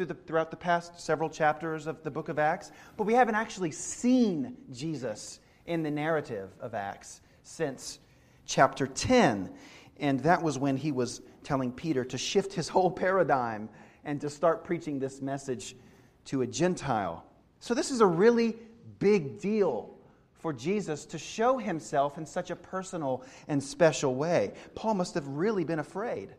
through 0.00 0.06
the, 0.06 0.14
throughout 0.14 0.50
the 0.50 0.56
past 0.56 0.98
several 0.98 1.28
chapters 1.28 1.86
of 1.86 2.02
the 2.02 2.10
book 2.10 2.30
of 2.30 2.38
Acts, 2.38 2.72
but 2.96 3.04
we 3.04 3.12
haven't 3.12 3.34
actually 3.34 3.70
seen 3.70 4.56
Jesus 4.72 5.40
in 5.66 5.82
the 5.82 5.90
narrative 5.90 6.48
of 6.58 6.72
Acts 6.72 7.20
since 7.42 7.98
chapter 8.46 8.86
10. 8.86 9.52
And 9.98 10.20
that 10.20 10.42
was 10.42 10.58
when 10.58 10.78
he 10.78 10.90
was 10.90 11.20
telling 11.44 11.70
Peter 11.70 12.02
to 12.02 12.16
shift 12.16 12.54
his 12.54 12.66
whole 12.66 12.90
paradigm 12.90 13.68
and 14.02 14.18
to 14.22 14.30
start 14.30 14.64
preaching 14.64 14.98
this 14.98 15.20
message 15.20 15.76
to 16.24 16.40
a 16.40 16.46
Gentile. 16.46 17.22
So, 17.58 17.74
this 17.74 17.90
is 17.90 18.00
a 18.00 18.06
really 18.06 18.56
big 19.00 19.38
deal 19.38 19.98
for 20.32 20.54
Jesus 20.54 21.04
to 21.04 21.18
show 21.18 21.58
himself 21.58 22.16
in 22.16 22.24
such 22.24 22.50
a 22.50 22.56
personal 22.56 23.22
and 23.48 23.62
special 23.62 24.14
way. 24.14 24.54
Paul 24.74 24.94
must 24.94 25.12
have 25.12 25.28
really 25.28 25.64
been 25.64 25.78
afraid, 25.78 26.34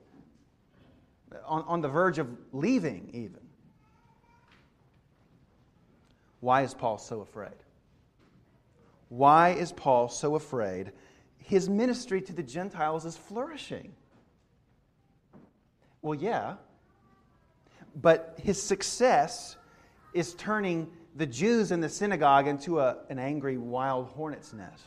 on, 1.45 1.61
on 1.67 1.81
the 1.81 1.89
verge 1.89 2.17
of 2.17 2.27
leaving, 2.51 3.11
even. 3.13 3.40
Why 6.41 6.63
is 6.63 6.73
Paul 6.73 6.97
so 6.97 7.21
afraid? 7.21 7.55
Why 9.09 9.51
is 9.51 9.71
Paul 9.71 10.09
so 10.09 10.35
afraid? 10.35 10.91
His 11.37 11.69
ministry 11.69 12.21
to 12.21 12.33
the 12.33 12.43
Gentiles 12.43 13.05
is 13.05 13.15
flourishing. 13.15 13.93
Well, 16.01 16.15
yeah, 16.15 16.55
but 17.95 18.39
his 18.41 18.61
success 18.61 19.55
is 20.13 20.33
turning 20.33 20.91
the 21.15 21.25
Jews 21.25 21.71
in 21.71 21.81
the 21.81 21.89
synagogue 21.89 22.47
into 22.47 22.79
a, 22.79 22.97
an 23.09 23.19
angry 23.19 23.57
wild 23.57 24.07
hornet's 24.07 24.53
nest. 24.53 24.83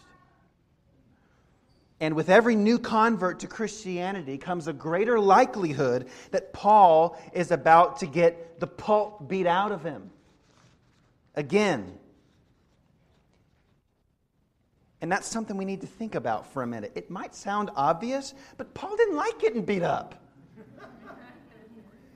And 2.01 2.15
with 2.15 2.29
every 2.29 2.57
new 2.57 2.79
convert 2.79 3.41
to 3.41 3.47
Christianity 3.47 4.39
comes 4.39 4.67
a 4.67 4.73
greater 4.73 5.21
likelihood 5.21 6.09
that 6.33 6.53
Paul 6.53 7.17
is 7.33 7.51
about 7.51 7.99
to 7.99 8.07
get 8.07 8.59
the 8.59 8.67
pulp 8.67 9.29
beat 9.29 9.47
out 9.47 9.71
of 9.71 9.85
him. 9.85 10.11
Again. 11.35 11.99
And 15.01 15.13
that's 15.13 15.27
something 15.27 15.57
we 15.57 15.65
need 15.65 15.83
to 15.83 15.87
think 15.87 16.15
about 16.15 16.51
for 16.53 16.63
a 16.63 16.67
minute. 16.67 16.93
It 16.95 17.11
might 17.11 17.35
sound 17.35 17.71
obvious, 17.77 18.33
but 18.57 18.73
Paul 18.73 18.97
didn't 18.97 19.17
like 19.17 19.39
getting 19.39 19.65
beat 19.65 19.83
up. 19.83 20.15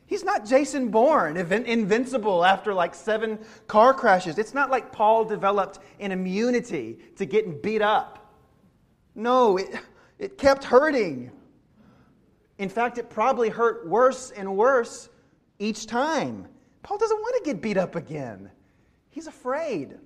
He's 0.06 0.24
not 0.24 0.46
Jason 0.46 0.88
Bourne, 0.88 1.36
invincible 1.36 2.42
after 2.42 2.72
like 2.72 2.94
seven 2.94 3.38
car 3.66 3.92
crashes. 3.92 4.38
It's 4.38 4.54
not 4.54 4.70
like 4.70 4.90
Paul 4.90 5.26
developed 5.26 5.80
an 6.00 6.12
immunity 6.12 6.98
to 7.16 7.26
getting 7.26 7.60
beat 7.60 7.82
up. 7.82 8.34
No, 9.14 9.58
it, 9.58 9.68
it 10.18 10.38
kept 10.38 10.64
hurting. 10.64 11.30
In 12.56 12.70
fact, 12.70 12.96
it 12.96 13.10
probably 13.10 13.50
hurt 13.50 13.86
worse 13.86 14.30
and 14.30 14.56
worse 14.56 15.10
each 15.58 15.86
time. 15.86 16.48
Paul 16.82 16.96
doesn't 16.96 17.18
want 17.20 17.44
to 17.44 17.50
get 17.52 17.60
beat 17.60 17.76
up 17.76 17.94
again. 17.94 18.50
He's 19.10 19.26
afraid, 19.26 19.96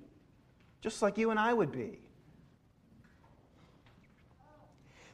just 0.80 1.02
like 1.02 1.18
you 1.18 1.30
and 1.30 1.38
I 1.38 1.52
would 1.52 1.72
be. 1.72 1.98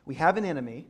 We 0.05 0.15
have 0.15 0.37
an 0.37 0.45
enemy 0.45 0.87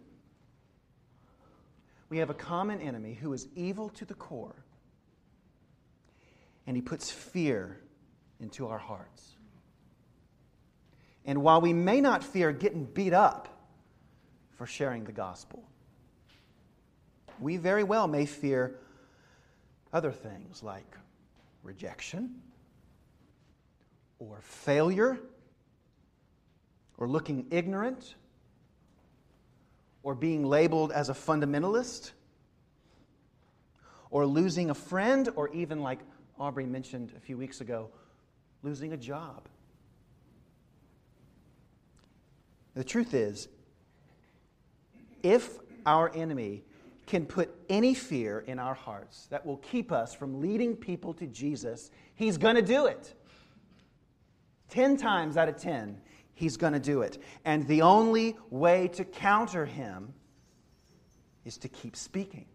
we 2.09 2.19
have 2.19 2.31
a 2.31 2.35
common 2.35 2.81
enemy 2.81 3.14
who 3.14 3.33
is 3.33 3.49
evil 3.55 3.90
to 3.90 4.05
the 4.05 4.14
core, 4.14 4.64
and 6.67 6.76
he 6.76 6.83
puts 6.83 7.11
fear 7.11 7.81
into 8.40 8.69
our 8.69 8.78
hearts. 8.78 9.35
And 11.26 11.43
while 11.43 11.61
we 11.61 11.73
may 11.73 12.00
not 12.00 12.25
fear 12.25 12.52
getting 12.52 12.85
beat 12.85 13.12
up 13.12 13.49
for 14.52 14.67
sharing 14.67 15.05
the 15.05 15.12
gospel, 15.12 15.62
we 17.40 17.59
very 17.59 17.85
well 17.85 18.09
may 18.09 18.25
fear 18.25 18.78
other 19.93 20.12
things 20.12 20.62
like 20.62 20.97
rejection 21.62 22.40
or 24.19 24.41
failure 24.43 25.19
or 26.97 27.09
looking 27.09 27.47
ignorant 27.51 28.15
or 30.03 30.15
being 30.15 30.45
labeled 30.45 30.93
as 30.93 31.09
a 31.09 31.13
fundamentalist, 31.13 32.13
or 34.11 34.25
losing 34.25 34.71
a 34.71 34.75
friend, 34.75 35.29
or 35.37 35.49
even, 35.51 35.83
like 35.83 35.99
Aubrey 36.39 36.65
mentioned 36.65 37.13
a 37.17 37.21
few 37.21 37.37
weeks 37.37 37.61
ago, 37.61 37.91
losing 38.63 38.93
a 38.93 38.97
job. 38.97 39.43
The 42.75 42.85
truth 42.85 43.13
is, 43.13 43.49
if 45.23 45.59
our 45.85 46.11
enemy 46.15 46.63
can 47.07 47.27
put 47.27 47.55
any 47.69 47.93
fear 47.93 48.41
in 48.47 48.59
our 48.59 48.75
hearts 48.75 49.27
that 49.31 49.45
will 49.45 49.57
keep 49.59 49.91
us 49.93 50.15
from 50.15 50.41
leading 50.41 50.77
people 50.77 51.13
to 51.15 51.26
Jesus, 51.26 51.91
he's 52.15 52.39
going 52.39 52.54
to 52.54 52.63
do 52.63 52.87
it. 52.87 53.15
10 54.71 54.97
times 54.97 55.37
out 55.37 55.49
of 55.49 55.57
10, 55.57 56.00
he's 56.35 56.57
going 56.57 56.73
to 56.73 56.81
do 56.81 57.02
it. 57.02 57.19
And 57.45 57.67
the 57.67 57.83
only 57.83 58.37
way 58.50 58.89
to 58.89 59.04
counter 59.04 59.65
him 59.67 60.15
is 61.45 61.59
to 61.59 61.69
keep 61.69 61.97
speaking. 61.97 62.47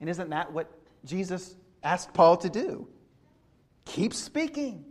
And 0.00 0.08
isn't 0.08 0.30
that 0.30 0.52
what 0.52 0.70
Jesus 1.04 1.56
asked 1.82 2.12
Paul 2.12 2.36
to 2.38 2.48
do? 2.48 2.88
Keep 3.84 4.14
speaking. 4.14 4.84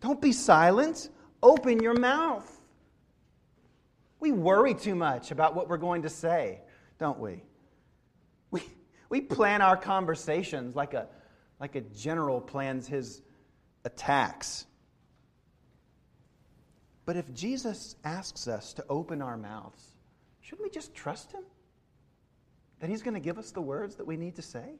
Don't 0.00 0.20
be 0.20 0.32
silent. 0.32 1.08
Open 1.42 1.82
your 1.82 1.94
mouth. 1.94 2.50
We 4.18 4.32
worry 4.32 4.74
too 4.74 4.94
much 4.94 5.30
about 5.30 5.54
what 5.54 5.68
we're 5.68 5.78
going 5.78 6.02
to 6.02 6.10
say, 6.10 6.60
don't 6.98 7.18
we? 7.18 7.42
We, 8.50 8.62
we 9.08 9.20
plan 9.20 9.62
our 9.62 9.76
conversations 9.76 10.76
like 10.76 10.92
a, 10.92 11.08
like 11.60 11.76
a 11.76 11.82
general 11.82 12.40
plans 12.40 12.88
his 12.88 13.22
attacks. 13.84 14.66
But 17.04 17.16
if 17.16 17.32
Jesus 17.34 17.96
asks 18.04 18.48
us 18.48 18.72
to 18.74 18.84
open 18.88 19.20
our 19.20 19.36
mouths, 19.36 19.82
shouldn't 20.40 20.62
we 20.62 20.70
just 20.70 20.94
trust 20.94 21.32
him? 21.32 21.42
That 22.80 22.88
he's 22.88 23.02
going 23.02 23.14
to 23.14 23.20
give 23.20 23.38
us 23.38 23.50
the 23.50 23.60
words 23.60 23.96
that 23.96 24.06
we 24.06 24.16
need 24.16 24.36
to 24.36 24.42
say? 24.42 24.78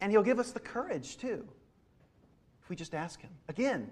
And 0.00 0.12
he'll 0.12 0.22
give 0.22 0.38
us 0.38 0.52
the 0.52 0.60
courage, 0.60 1.16
too, 1.16 1.44
if 2.62 2.68
we 2.68 2.76
just 2.76 2.94
ask 2.94 3.20
him. 3.20 3.30
Again, 3.48 3.90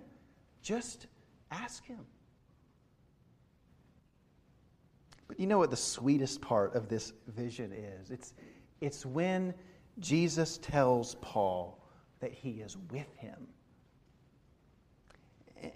just 0.62 1.06
ask 1.50 1.84
him. 1.84 2.00
But 5.26 5.40
you 5.40 5.46
know 5.46 5.58
what 5.58 5.70
the 5.70 5.76
sweetest 5.76 6.42
part 6.42 6.74
of 6.74 6.88
this 6.88 7.12
vision 7.26 7.72
is? 7.72 8.10
It's, 8.10 8.34
it's 8.80 9.06
when 9.06 9.54
Jesus 9.98 10.58
tells 10.58 11.14
Paul 11.16 11.78
that 12.20 12.32
he 12.32 12.60
is 12.60 12.76
with 12.90 13.12
him. 13.16 13.48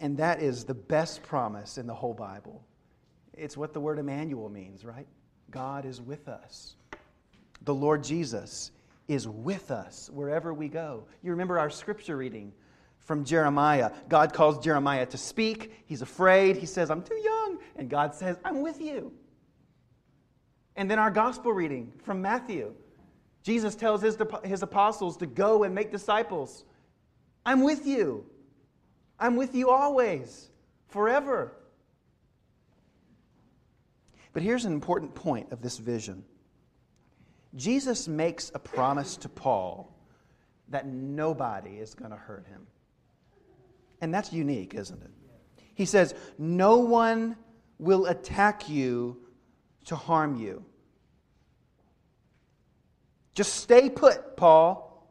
And 0.01 0.19
that 0.19 0.43
is 0.43 0.65
the 0.65 0.75
best 0.75 1.23
promise 1.23 1.79
in 1.79 1.87
the 1.87 1.95
whole 1.95 2.15
Bible. 2.15 2.63
It's 3.35 3.57
what 3.57 3.73
the 3.73 3.81
word 3.81 3.99
Emmanuel 3.99 4.49
means, 4.49 4.85
right? 4.85 5.07
God 5.51 5.85
is 5.85 6.01
with 6.01 6.29
us. 6.29 6.75
The 7.63 7.75
Lord 7.75 8.05
Jesus 8.05 8.71
is 9.07 9.27
with 9.27 9.71
us 9.71 10.11
wherever 10.13 10.53
we 10.53 10.69
go. 10.69 11.05
You 11.23 11.31
remember 11.31 11.59
our 11.59 11.71
scripture 11.71 12.17
reading 12.17 12.53
from 12.99 13.25
Jeremiah. 13.25 13.91
God 14.09 14.35
calls 14.35 14.63
Jeremiah 14.63 15.07
to 15.07 15.17
speak. 15.17 15.73
He's 15.87 16.03
afraid. 16.03 16.57
He 16.57 16.67
says, 16.67 16.91
I'm 16.91 17.03
too 17.03 17.17
young. 17.17 17.59
And 17.77 17.89
God 17.89 18.15
says, 18.15 18.37
I'm 18.45 18.61
with 18.61 18.81
you. 18.81 19.13
And 20.77 20.91
then 20.91 20.99
our 20.99 21.11
gospel 21.11 21.53
reading 21.53 21.93
from 22.05 22.21
Matthew. 22.21 22.75
Jesus 23.43 23.75
tells 23.75 24.03
his, 24.03 24.19
his 24.45 24.63
apostles 24.63 25.17
to 25.19 25.27
go 25.27 25.63
and 25.63 25.75
make 25.75 25.91
disciples. 25.91 26.65
I'm 27.47 27.63
with 27.63 27.87
you. 27.87 28.27
I'm 29.19 29.37
with 29.37 29.55
you 29.55 29.71
always, 29.71 30.51
forever. 30.89 31.53
But 34.33 34.43
here's 34.43 34.65
an 34.65 34.73
important 34.73 35.15
point 35.15 35.53
of 35.53 35.63
this 35.63 35.79
vision 35.79 36.25
Jesus 37.57 38.07
makes 38.07 38.53
a 38.55 38.59
promise 38.59 39.17
to 39.19 39.29
Paul 39.29 39.95
that 40.69 40.87
nobody 40.87 41.77
is 41.79 41.95
going 41.95 42.11
to 42.11 42.17
hurt 42.17 42.47
him. 42.47 42.67
And 44.01 44.13
that's 44.13 44.33
unique, 44.33 44.75
isn't 44.75 45.03
it? 45.03 45.11
He 45.75 45.87
says, 45.87 46.15
No 46.39 46.79
one 46.79 47.37
will 47.79 48.07
attack 48.07 48.69
you 48.69 49.17
to 49.87 49.97
harm 49.97 50.37
you. 50.37 50.65
Just 53.39 53.55
stay 53.55 53.89
put, 53.89 54.37
Paul, 54.37 55.09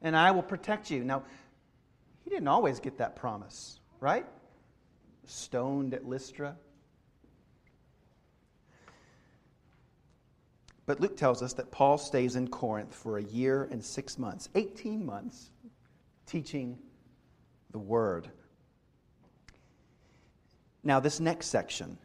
and 0.00 0.16
I 0.16 0.30
will 0.30 0.42
protect 0.42 0.90
you. 0.90 1.04
Now, 1.04 1.22
he 2.24 2.30
didn't 2.30 2.48
always 2.48 2.80
get 2.80 2.96
that 2.96 3.14
promise, 3.14 3.78
right? 4.00 4.24
Stoned 5.26 5.92
at 5.92 6.06
Lystra. 6.06 6.56
But 10.86 11.00
Luke 11.00 11.14
tells 11.14 11.42
us 11.42 11.52
that 11.52 11.70
Paul 11.70 11.98
stays 11.98 12.36
in 12.36 12.48
Corinth 12.48 12.94
for 12.94 13.18
a 13.18 13.22
year 13.22 13.68
and 13.70 13.84
six 13.84 14.18
months, 14.18 14.48
18 14.54 15.04
months, 15.04 15.50
teaching 16.24 16.78
the 17.70 17.78
word. 17.78 18.30
Now, 20.82 21.00
this 21.00 21.20
next 21.20 21.48
section, 21.48 21.98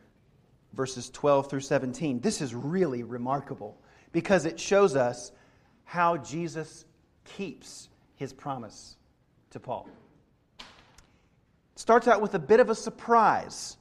verses 0.73 1.09
12 1.09 1.49
through 1.49 1.61
17, 1.61 2.19
this 2.19 2.41
is 2.41 2.53
really 2.53 3.03
remarkable 3.03 3.79
because 4.11 4.45
it 4.45 4.59
shows 4.59 4.95
us 4.95 5.31
how 5.83 6.17
Jesus 6.17 6.85
keeps 7.23 7.89
his 8.15 8.33
promise 8.33 8.97
to 9.51 9.59
Paul. 9.59 9.87
It 10.59 10.65
starts 11.79 12.07
out 12.07 12.21
with 12.21 12.33
a 12.33 12.39
bit 12.39 12.59
of 12.59 12.69
a 12.69 12.75
surprise. 12.75 13.77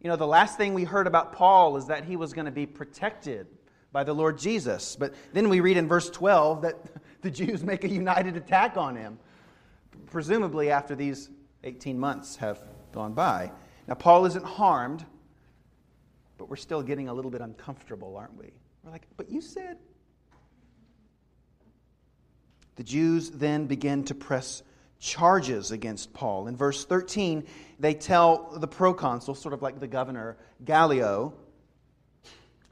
You 0.00 0.08
know, 0.08 0.16
the 0.16 0.26
last 0.26 0.56
thing 0.56 0.74
we 0.74 0.84
heard 0.84 1.06
about 1.06 1.32
Paul 1.32 1.76
is 1.76 1.86
that 1.86 2.04
he 2.04 2.16
was 2.16 2.32
going 2.32 2.44
to 2.44 2.52
be 2.52 2.66
protected 2.66 3.46
by 3.90 4.04
the 4.04 4.14
Lord 4.14 4.38
Jesus. 4.38 4.96
But 4.96 5.14
then 5.32 5.48
we 5.48 5.60
read 5.60 5.76
in 5.76 5.88
verse 5.88 6.10
12 6.10 6.62
that 6.62 6.76
the 7.22 7.30
Jews 7.30 7.64
make 7.64 7.84
a 7.84 7.88
united 7.88 8.36
attack 8.36 8.76
on 8.76 8.96
him. 8.96 9.18
presumably 10.06 10.70
after 10.70 10.94
these 10.94 11.30
18 11.64 11.98
months 11.98 12.36
have 12.36 12.62
gone 12.92 13.12
by. 13.12 13.50
Now, 13.86 13.94
Paul 13.94 14.26
isn't 14.26 14.44
harmed, 14.44 15.04
but 16.36 16.48
we're 16.48 16.56
still 16.56 16.82
getting 16.82 17.08
a 17.08 17.14
little 17.14 17.30
bit 17.30 17.40
uncomfortable, 17.40 18.16
aren't 18.16 18.36
we? 18.36 18.52
We're 18.82 18.90
like, 18.90 19.06
but 19.16 19.30
you 19.30 19.40
said. 19.40 19.78
The 22.76 22.84
Jews 22.84 23.30
then 23.30 23.66
begin 23.66 24.04
to 24.04 24.14
press 24.14 24.62
charges 25.00 25.70
against 25.70 26.12
Paul. 26.12 26.46
In 26.48 26.56
verse 26.56 26.84
13, 26.84 27.44
they 27.78 27.94
tell 27.94 28.50
the 28.58 28.68
proconsul, 28.68 29.34
sort 29.34 29.52
of 29.54 29.62
like 29.62 29.80
the 29.80 29.86
governor, 29.86 30.36
Gallio, 30.64 31.34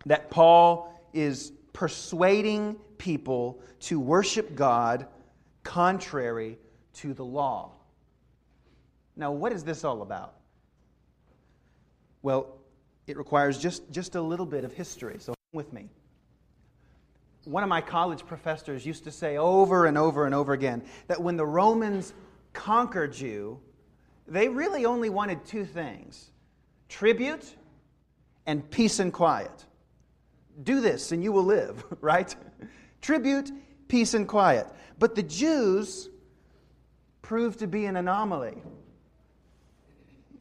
that 0.06 0.30
Paul 0.30 0.92
is 1.12 1.52
persuading 1.72 2.76
people 2.98 3.60
to 3.80 4.00
worship 4.00 4.54
God 4.54 5.06
contrary 5.62 6.58
to 6.94 7.12
the 7.12 7.24
law. 7.24 7.72
Now, 9.16 9.32
what 9.32 9.52
is 9.52 9.64
this 9.64 9.84
all 9.84 10.02
about? 10.02 10.34
Well, 12.22 12.58
it 13.06 13.16
requires 13.16 13.58
just, 13.58 13.90
just 13.90 14.14
a 14.14 14.20
little 14.20 14.46
bit 14.46 14.64
of 14.64 14.72
history, 14.72 15.16
so 15.18 15.35
with 15.56 15.72
me. 15.72 15.90
One 17.44 17.64
of 17.64 17.68
my 17.68 17.80
college 17.80 18.24
professors 18.26 18.86
used 18.86 19.04
to 19.04 19.10
say 19.10 19.36
over 19.36 19.86
and 19.86 19.98
over 19.98 20.26
and 20.26 20.34
over 20.34 20.52
again 20.52 20.84
that 21.08 21.20
when 21.20 21.36
the 21.36 21.46
Romans 21.46 22.12
conquered 22.52 23.18
you, 23.18 23.60
they 24.28 24.48
really 24.48 24.84
only 24.84 25.10
wanted 25.10 25.44
two 25.44 25.64
things 25.64 26.30
tribute 26.88 27.56
and 28.46 28.68
peace 28.70 29.00
and 29.00 29.12
quiet. 29.12 29.64
Do 30.62 30.80
this 30.80 31.10
and 31.10 31.22
you 31.22 31.32
will 31.32 31.44
live, 31.44 31.84
right? 32.00 32.34
tribute, 33.00 33.52
peace, 33.86 34.14
and 34.14 34.26
quiet. 34.26 34.66
But 34.98 35.14
the 35.14 35.22
Jews 35.22 36.08
proved 37.22 37.60
to 37.60 37.66
be 37.66 37.86
an 37.86 37.96
anomaly. 37.96 38.62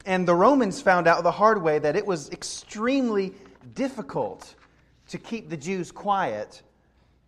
And 0.04 0.26
the 0.26 0.34
Romans 0.34 0.80
found 0.80 1.06
out 1.06 1.22
the 1.22 1.30
hard 1.30 1.62
way 1.62 1.78
that 1.78 1.96
it 1.96 2.06
was 2.06 2.30
extremely 2.30 3.34
difficult 3.74 4.54
to 5.08 5.18
keep 5.18 5.48
the 5.48 5.56
Jews 5.56 5.92
quiet 5.92 6.62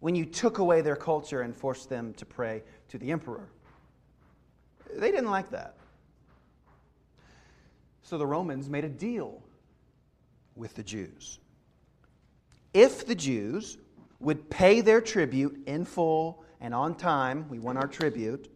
when 0.00 0.14
you 0.14 0.24
took 0.24 0.58
away 0.58 0.80
their 0.80 0.96
culture 0.96 1.42
and 1.42 1.54
forced 1.54 1.88
them 1.88 2.14
to 2.14 2.26
pray 2.26 2.62
to 2.88 2.98
the 2.98 3.10
emperor. 3.10 3.48
They 4.94 5.10
didn't 5.10 5.30
like 5.30 5.50
that. 5.50 5.74
So 8.02 8.16
the 8.16 8.26
Romans 8.26 8.70
made 8.70 8.84
a 8.84 8.88
deal 8.88 9.42
with 10.56 10.74
the 10.74 10.82
Jews. 10.82 11.40
If 12.72 13.06
the 13.06 13.14
Jews 13.14 13.78
would 14.20 14.48
pay 14.50 14.80
their 14.80 15.00
tribute 15.00 15.62
in 15.66 15.84
full 15.84 16.42
and 16.60 16.74
on 16.74 16.94
time, 16.94 17.48
we 17.48 17.58
want 17.58 17.78
our 17.78 17.86
tribute, 17.86 18.50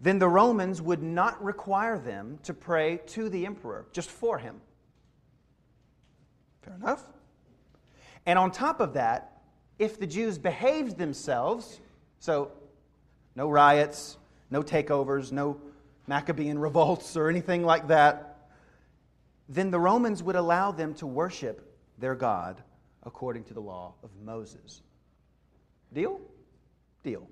then 0.00 0.18
the 0.18 0.28
Romans 0.28 0.80
would 0.82 1.02
not 1.02 1.42
require 1.42 1.98
them 1.98 2.38
to 2.44 2.54
pray 2.54 3.00
to 3.06 3.28
the 3.28 3.46
emperor, 3.46 3.86
just 3.92 4.10
for 4.10 4.38
him. 4.38 4.60
Fair 6.62 6.74
enough? 6.74 7.02
And 8.28 8.38
on 8.38 8.50
top 8.50 8.80
of 8.80 8.92
that, 8.92 9.40
if 9.78 9.98
the 9.98 10.06
Jews 10.06 10.36
behaved 10.36 10.98
themselves, 10.98 11.80
so 12.18 12.52
no 13.34 13.48
riots, 13.48 14.18
no 14.50 14.62
takeovers, 14.62 15.32
no 15.32 15.58
Maccabean 16.06 16.58
revolts 16.58 17.16
or 17.16 17.30
anything 17.30 17.64
like 17.64 17.88
that, 17.88 18.50
then 19.48 19.70
the 19.70 19.80
Romans 19.80 20.22
would 20.22 20.36
allow 20.36 20.72
them 20.72 20.92
to 20.96 21.06
worship 21.06 21.74
their 21.96 22.14
God 22.14 22.62
according 23.02 23.44
to 23.44 23.54
the 23.54 23.62
law 23.62 23.94
of 24.02 24.10
Moses. 24.22 24.82
Deal? 25.94 26.20
Deal. 27.02 27.26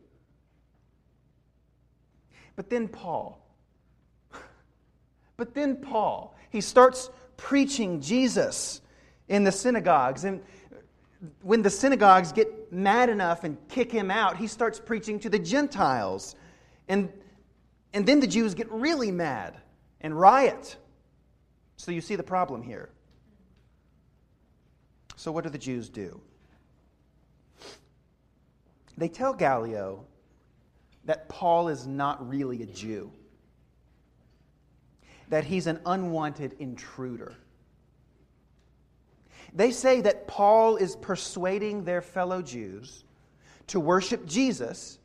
But 2.56 2.70
then 2.70 2.88
Paul. 2.88 3.46
But 5.36 5.52
then 5.52 5.76
Paul, 5.76 6.34
he 6.48 6.62
starts 6.62 7.10
preaching 7.36 8.00
Jesus 8.00 8.80
in 9.28 9.44
the 9.44 9.52
synagogues. 9.52 10.24
And 10.24 10.42
when 11.42 11.62
the 11.62 11.70
synagogues 11.70 12.32
get 12.32 12.72
mad 12.72 13.08
enough 13.08 13.44
and 13.44 13.56
kick 13.68 13.90
him 13.90 14.10
out, 14.10 14.36
he 14.36 14.46
starts 14.46 14.78
preaching 14.78 15.18
to 15.20 15.30
the 15.30 15.38
Gentiles. 15.38 16.36
And, 16.88 17.12
and 17.92 18.06
then 18.06 18.20
the 18.20 18.26
Jews 18.26 18.54
get 18.54 18.70
really 18.70 19.10
mad 19.10 19.56
and 20.00 20.18
riot. 20.18 20.76
So 21.76 21.90
you 21.90 22.00
see 22.00 22.16
the 22.16 22.22
problem 22.22 22.62
here. 22.62 22.90
So, 25.16 25.32
what 25.32 25.44
do 25.44 25.50
the 25.50 25.58
Jews 25.58 25.88
do? 25.88 26.20
They 28.98 29.08
tell 29.08 29.32
Gallio 29.32 30.04
that 31.04 31.28
Paul 31.28 31.68
is 31.68 31.86
not 31.86 32.28
really 32.28 32.62
a 32.62 32.66
Jew, 32.66 33.10
that 35.28 35.44
he's 35.44 35.66
an 35.66 35.80
unwanted 35.86 36.54
intruder. 36.58 37.34
They 39.56 39.70
say 39.70 40.02
that 40.02 40.28
Paul 40.28 40.76
is 40.76 40.96
persuading 40.96 41.84
their 41.84 42.02
fellow 42.02 42.42
Jews 42.42 43.04
to 43.68 43.80
worship 43.80 44.26
Jesus, 44.26 44.98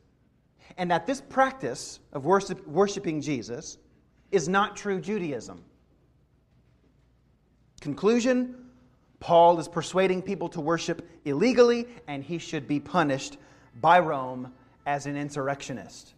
and 0.76 0.90
that 0.90 1.06
this 1.06 1.22
practice 1.22 1.98
of 2.12 2.26
worship, 2.26 2.66
worshiping 2.68 3.22
Jesus 3.22 3.78
is 4.30 4.48
not 4.48 4.76
true 4.76 5.00
Judaism. 5.00 5.64
Conclusion 7.80 8.54
Paul 9.20 9.58
is 9.58 9.68
persuading 9.68 10.20
people 10.20 10.50
to 10.50 10.60
worship 10.60 11.08
illegally, 11.24 11.86
and 12.06 12.22
he 12.22 12.38
should 12.38 12.68
be 12.68 12.78
punished 12.78 13.38
by 13.80 14.00
Rome 14.00 14.52
as 14.84 15.06
an 15.06 15.16
insurrectionist. 15.16 16.12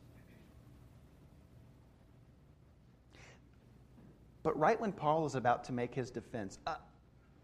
But 4.42 4.58
right 4.58 4.80
when 4.80 4.92
Paul 4.92 5.24
is 5.24 5.36
about 5.36 5.64
to 5.64 5.72
make 5.72 5.94
his 5.94 6.10
defense, 6.10 6.58
uh, 6.66 6.76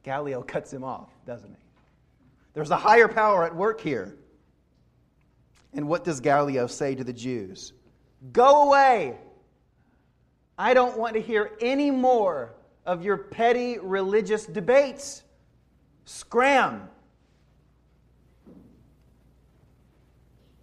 Gallio 0.03 0.43
cuts 0.43 0.73
him 0.73 0.85
off, 0.85 1.11
doesn't 1.27 1.51
he? 1.51 1.57
There's 2.55 2.71
a 2.71 2.77
higher 2.77 3.09
power 3.09 3.45
at 3.45 3.55
work 3.55 3.81
here. 3.81 4.17
And 5.73 5.87
what 5.89 6.05
does 6.05 6.21
Gallio 6.21 6.67
say 6.67 6.95
to 6.95 7.05
the 7.05 7.13
Jews? 7.13 7.73
Go 8.33 8.69
away! 8.69 9.17
I 10.59 10.75
don't 10.75 10.99
want 10.99 11.15
to 11.15 11.21
hear 11.21 11.53
any 11.61 11.91
more 11.91 12.55
of 12.85 13.05
your 13.05 13.17
petty 13.17 13.79
religious 13.79 14.47
debates. 14.47 15.23
Scram! 16.05 16.89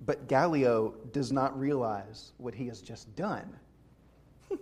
But 0.05 0.27
Gallio 0.27 0.93
does 1.11 1.31
not 1.31 1.57
realize 1.59 2.31
what 2.37 2.53
he 2.53 2.67
has 2.67 2.81
just 2.81 3.13
done. 3.15 3.55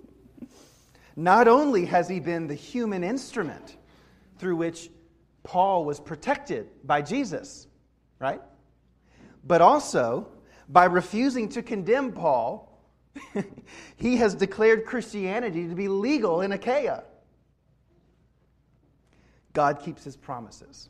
not 1.16 1.48
only 1.48 1.86
has 1.86 2.08
he 2.08 2.20
been 2.20 2.48
the 2.48 2.56
human 2.56 3.04
instrument 3.04 3.78
through 4.38 4.56
which 4.56 4.90
Paul 5.44 5.86
was 5.86 6.00
protected 6.00 6.68
by 6.84 7.02
Jesus, 7.02 7.68
right? 8.20 8.42
But 9.46 9.62
also, 9.62 10.28
by 10.68 10.86
refusing 10.86 11.50
to 11.50 11.62
condemn 11.62 12.12
Paul, 12.12 12.72
he 13.96 14.18
has 14.18 14.36
declared 14.36 14.86
Christianity 14.86 15.68
to 15.68 15.76
be 15.76 15.88
legal 15.88 16.42
in 16.42 16.52
Achaia. 16.52 17.04
God 19.54 19.80
keeps 19.80 20.04
his 20.04 20.18
promises. 20.18 20.90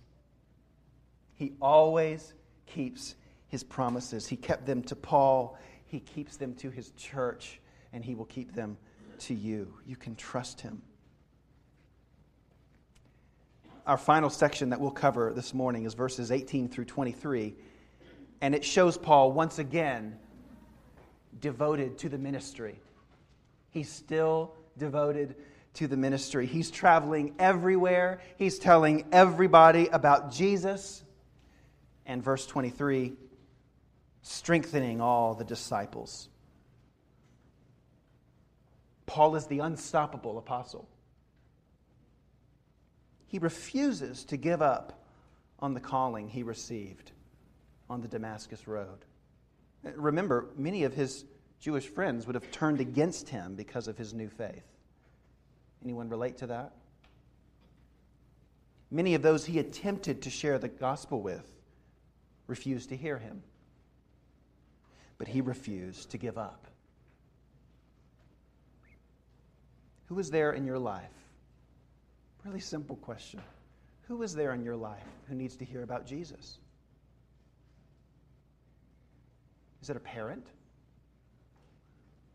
He 1.35 1.53
always 1.61 2.33
keeps 2.65 3.15
his 3.47 3.63
promises. 3.63 4.25
He 4.25 4.35
kept 4.35 4.65
them 4.65 4.81
to 4.83 4.95
Paul, 4.95 5.57
he 5.85 5.99
keeps 5.99 6.37
them 6.37 6.55
to 6.55 6.69
his 6.69 6.91
church, 6.91 7.59
and 7.93 8.03
he 8.03 8.15
will 8.15 8.25
keep 8.25 8.53
them 8.53 8.77
to 9.19 9.33
you. 9.33 9.73
You 9.85 9.95
can 9.95 10.15
trust 10.15 10.61
him. 10.61 10.81
Our 13.85 13.97
final 13.97 14.31
section 14.31 14.69
that 14.71 14.79
we'll 14.79 14.89
cover 14.89 15.31
this 15.33 15.53
morning 15.53 15.85
is 15.85 15.93
verses 15.93 16.31
18 16.31 16.69
through 16.69 16.85
23, 16.85 17.53
and 18.41 18.55
it 18.55 18.65
shows 18.65 18.97
Paul 18.97 19.31
once 19.31 19.59
again 19.59 20.17
devoted 21.39 21.99
to 21.99 22.09
the 22.09 22.17
ministry. 22.17 22.79
He's 23.69 23.89
still 23.89 24.55
devoted 24.77 25.35
to 25.75 25.87
the 25.87 25.97
ministry. 25.97 26.47
He's 26.47 26.71
traveling 26.71 27.35
everywhere, 27.37 28.21
he's 28.37 28.57
telling 28.57 29.05
everybody 29.11 29.87
about 29.87 30.31
Jesus. 30.31 31.03
And 32.07 32.23
verse 32.23 32.45
23 32.47 33.13
strengthening 34.23 35.01
all 35.01 35.35
the 35.35 35.43
disciples. 35.43 36.29
Paul 39.05 39.35
is 39.35 39.45
the 39.45 39.59
unstoppable 39.59 40.39
apostle. 40.39 40.87
He 43.35 43.39
refuses 43.39 44.23
to 44.27 44.37
give 44.37 44.61
up 44.61 45.03
on 45.59 45.73
the 45.73 45.81
calling 45.81 46.29
he 46.29 46.41
received 46.41 47.11
on 47.89 47.99
the 47.99 48.07
Damascus 48.07 48.65
Road. 48.65 49.03
Remember, 49.83 50.47
many 50.55 50.85
of 50.85 50.93
his 50.93 51.25
Jewish 51.59 51.85
friends 51.85 52.25
would 52.25 52.35
have 52.35 52.49
turned 52.51 52.79
against 52.79 53.27
him 53.27 53.55
because 53.55 53.89
of 53.89 53.97
his 53.97 54.13
new 54.13 54.29
faith. 54.29 54.63
Anyone 55.83 56.07
relate 56.07 56.37
to 56.37 56.47
that? 56.47 56.75
Many 58.89 59.15
of 59.15 59.21
those 59.21 59.43
he 59.43 59.59
attempted 59.59 60.21
to 60.21 60.29
share 60.29 60.57
the 60.57 60.69
gospel 60.69 61.21
with 61.21 61.51
refused 62.47 62.87
to 62.87 62.95
hear 62.95 63.17
him 63.17 63.43
but 65.17 65.27
he 65.27 65.41
refused 65.41 66.11
to 66.11 66.17
give 66.17 66.37
up. 66.37 66.67
Who 70.05 70.19
is 70.19 70.31
there 70.31 70.53
in 70.53 70.65
your 70.65 70.79
life? 70.79 71.24
Really 72.45 72.59
simple 72.59 72.95
question. 72.97 73.41
Who 74.07 74.21
is 74.21 74.35
there 74.35 74.53
in 74.53 74.63
your 74.63 74.75
life 74.75 75.03
who 75.27 75.33
needs 75.33 75.55
to 75.57 75.65
hear 75.65 75.81
about 75.81 76.05
Jesus? 76.05 76.59
Is 79.81 79.89
it 79.89 79.97
a 79.97 79.99
parent? 79.99 80.45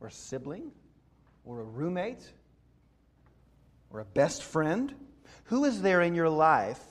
Or 0.00 0.08
a 0.08 0.10
sibling? 0.10 0.72
Or 1.44 1.60
a 1.60 1.64
roommate? 1.64 2.28
Or 3.90 4.00
a 4.00 4.04
best 4.04 4.42
friend? 4.42 4.92
Who 5.44 5.64
is 5.64 5.80
there 5.80 6.02
in 6.02 6.16
your 6.16 6.28
life 6.28 6.82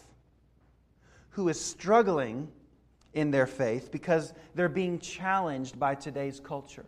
who 1.32 1.50
is 1.50 1.60
struggling 1.60 2.50
in 3.14 3.32
their 3.32 3.48
faith 3.48 3.92
because 3.92 4.34
they're 4.56 4.70
being 4.70 4.98
challenged 4.98 5.78
by 5.78 5.94
today's 5.94 6.40
culture? 6.40 6.86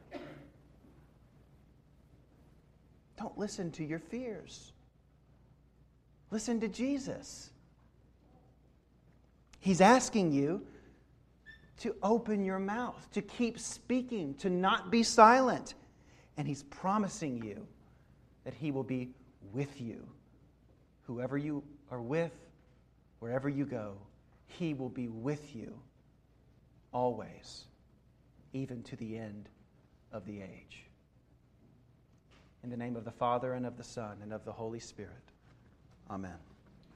Don't 3.17 3.38
listen 3.38 3.70
to 3.72 3.84
your 3.84 4.00
fears. 4.00 4.72
Listen 6.32 6.62
to 6.62 6.70
Jesus. 6.70 7.50
He's 9.60 9.82
asking 9.82 10.32
you 10.32 10.65
to 11.80 11.96
open 12.02 12.46
your 12.46 12.60
mouth, 12.60 13.08
to 13.12 13.22
keep 13.22 13.60
speaking, 13.60 14.34
to 14.36 14.50
not 14.50 14.89
be 14.89 15.04
silent. 15.04 15.76
And 16.38 16.48
He's 16.48 16.63
promising 16.63 17.44
you 17.44 17.67
that 18.46 18.54
He 18.54 18.72
will 18.72 18.84
be 18.84 19.10
with 19.52 19.82
you. 19.82 20.08
Whoever 21.04 21.38
you 21.38 21.63
are 21.91 22.02
with, 22.02 22.32
wherever 23.20 23.50
you 23.50 23.65
go, 23.65 23.98
He 24.46 24.74
will 24.74 24.89
be 24.89 25.10
with 25.10 25.56
you 25.56 25.78
always, 26.94 27.65
even 28.54 28.84
to 28.84 28.96
the 28.96 29.17
end 29.17 29.50
of 30.12 30.26
the 30.26 30.41
age. 30.41 30.86
In 32.63 32.70
the 32.70 32.78
name 32.78 32.96
of 32.96 33.06
the 33.06 33.12
Father, 33.12 33.54
and 33.54 33.65
of 33.65 33.78
the 33.78 33.84
Son, 33.84 34.17
and 34.22 34.32
of 34.32 34.46
the 34.46 34.52
Holy 34.52 34.80
Spirit. 34.80 35.31
Amen. 36.12 36.51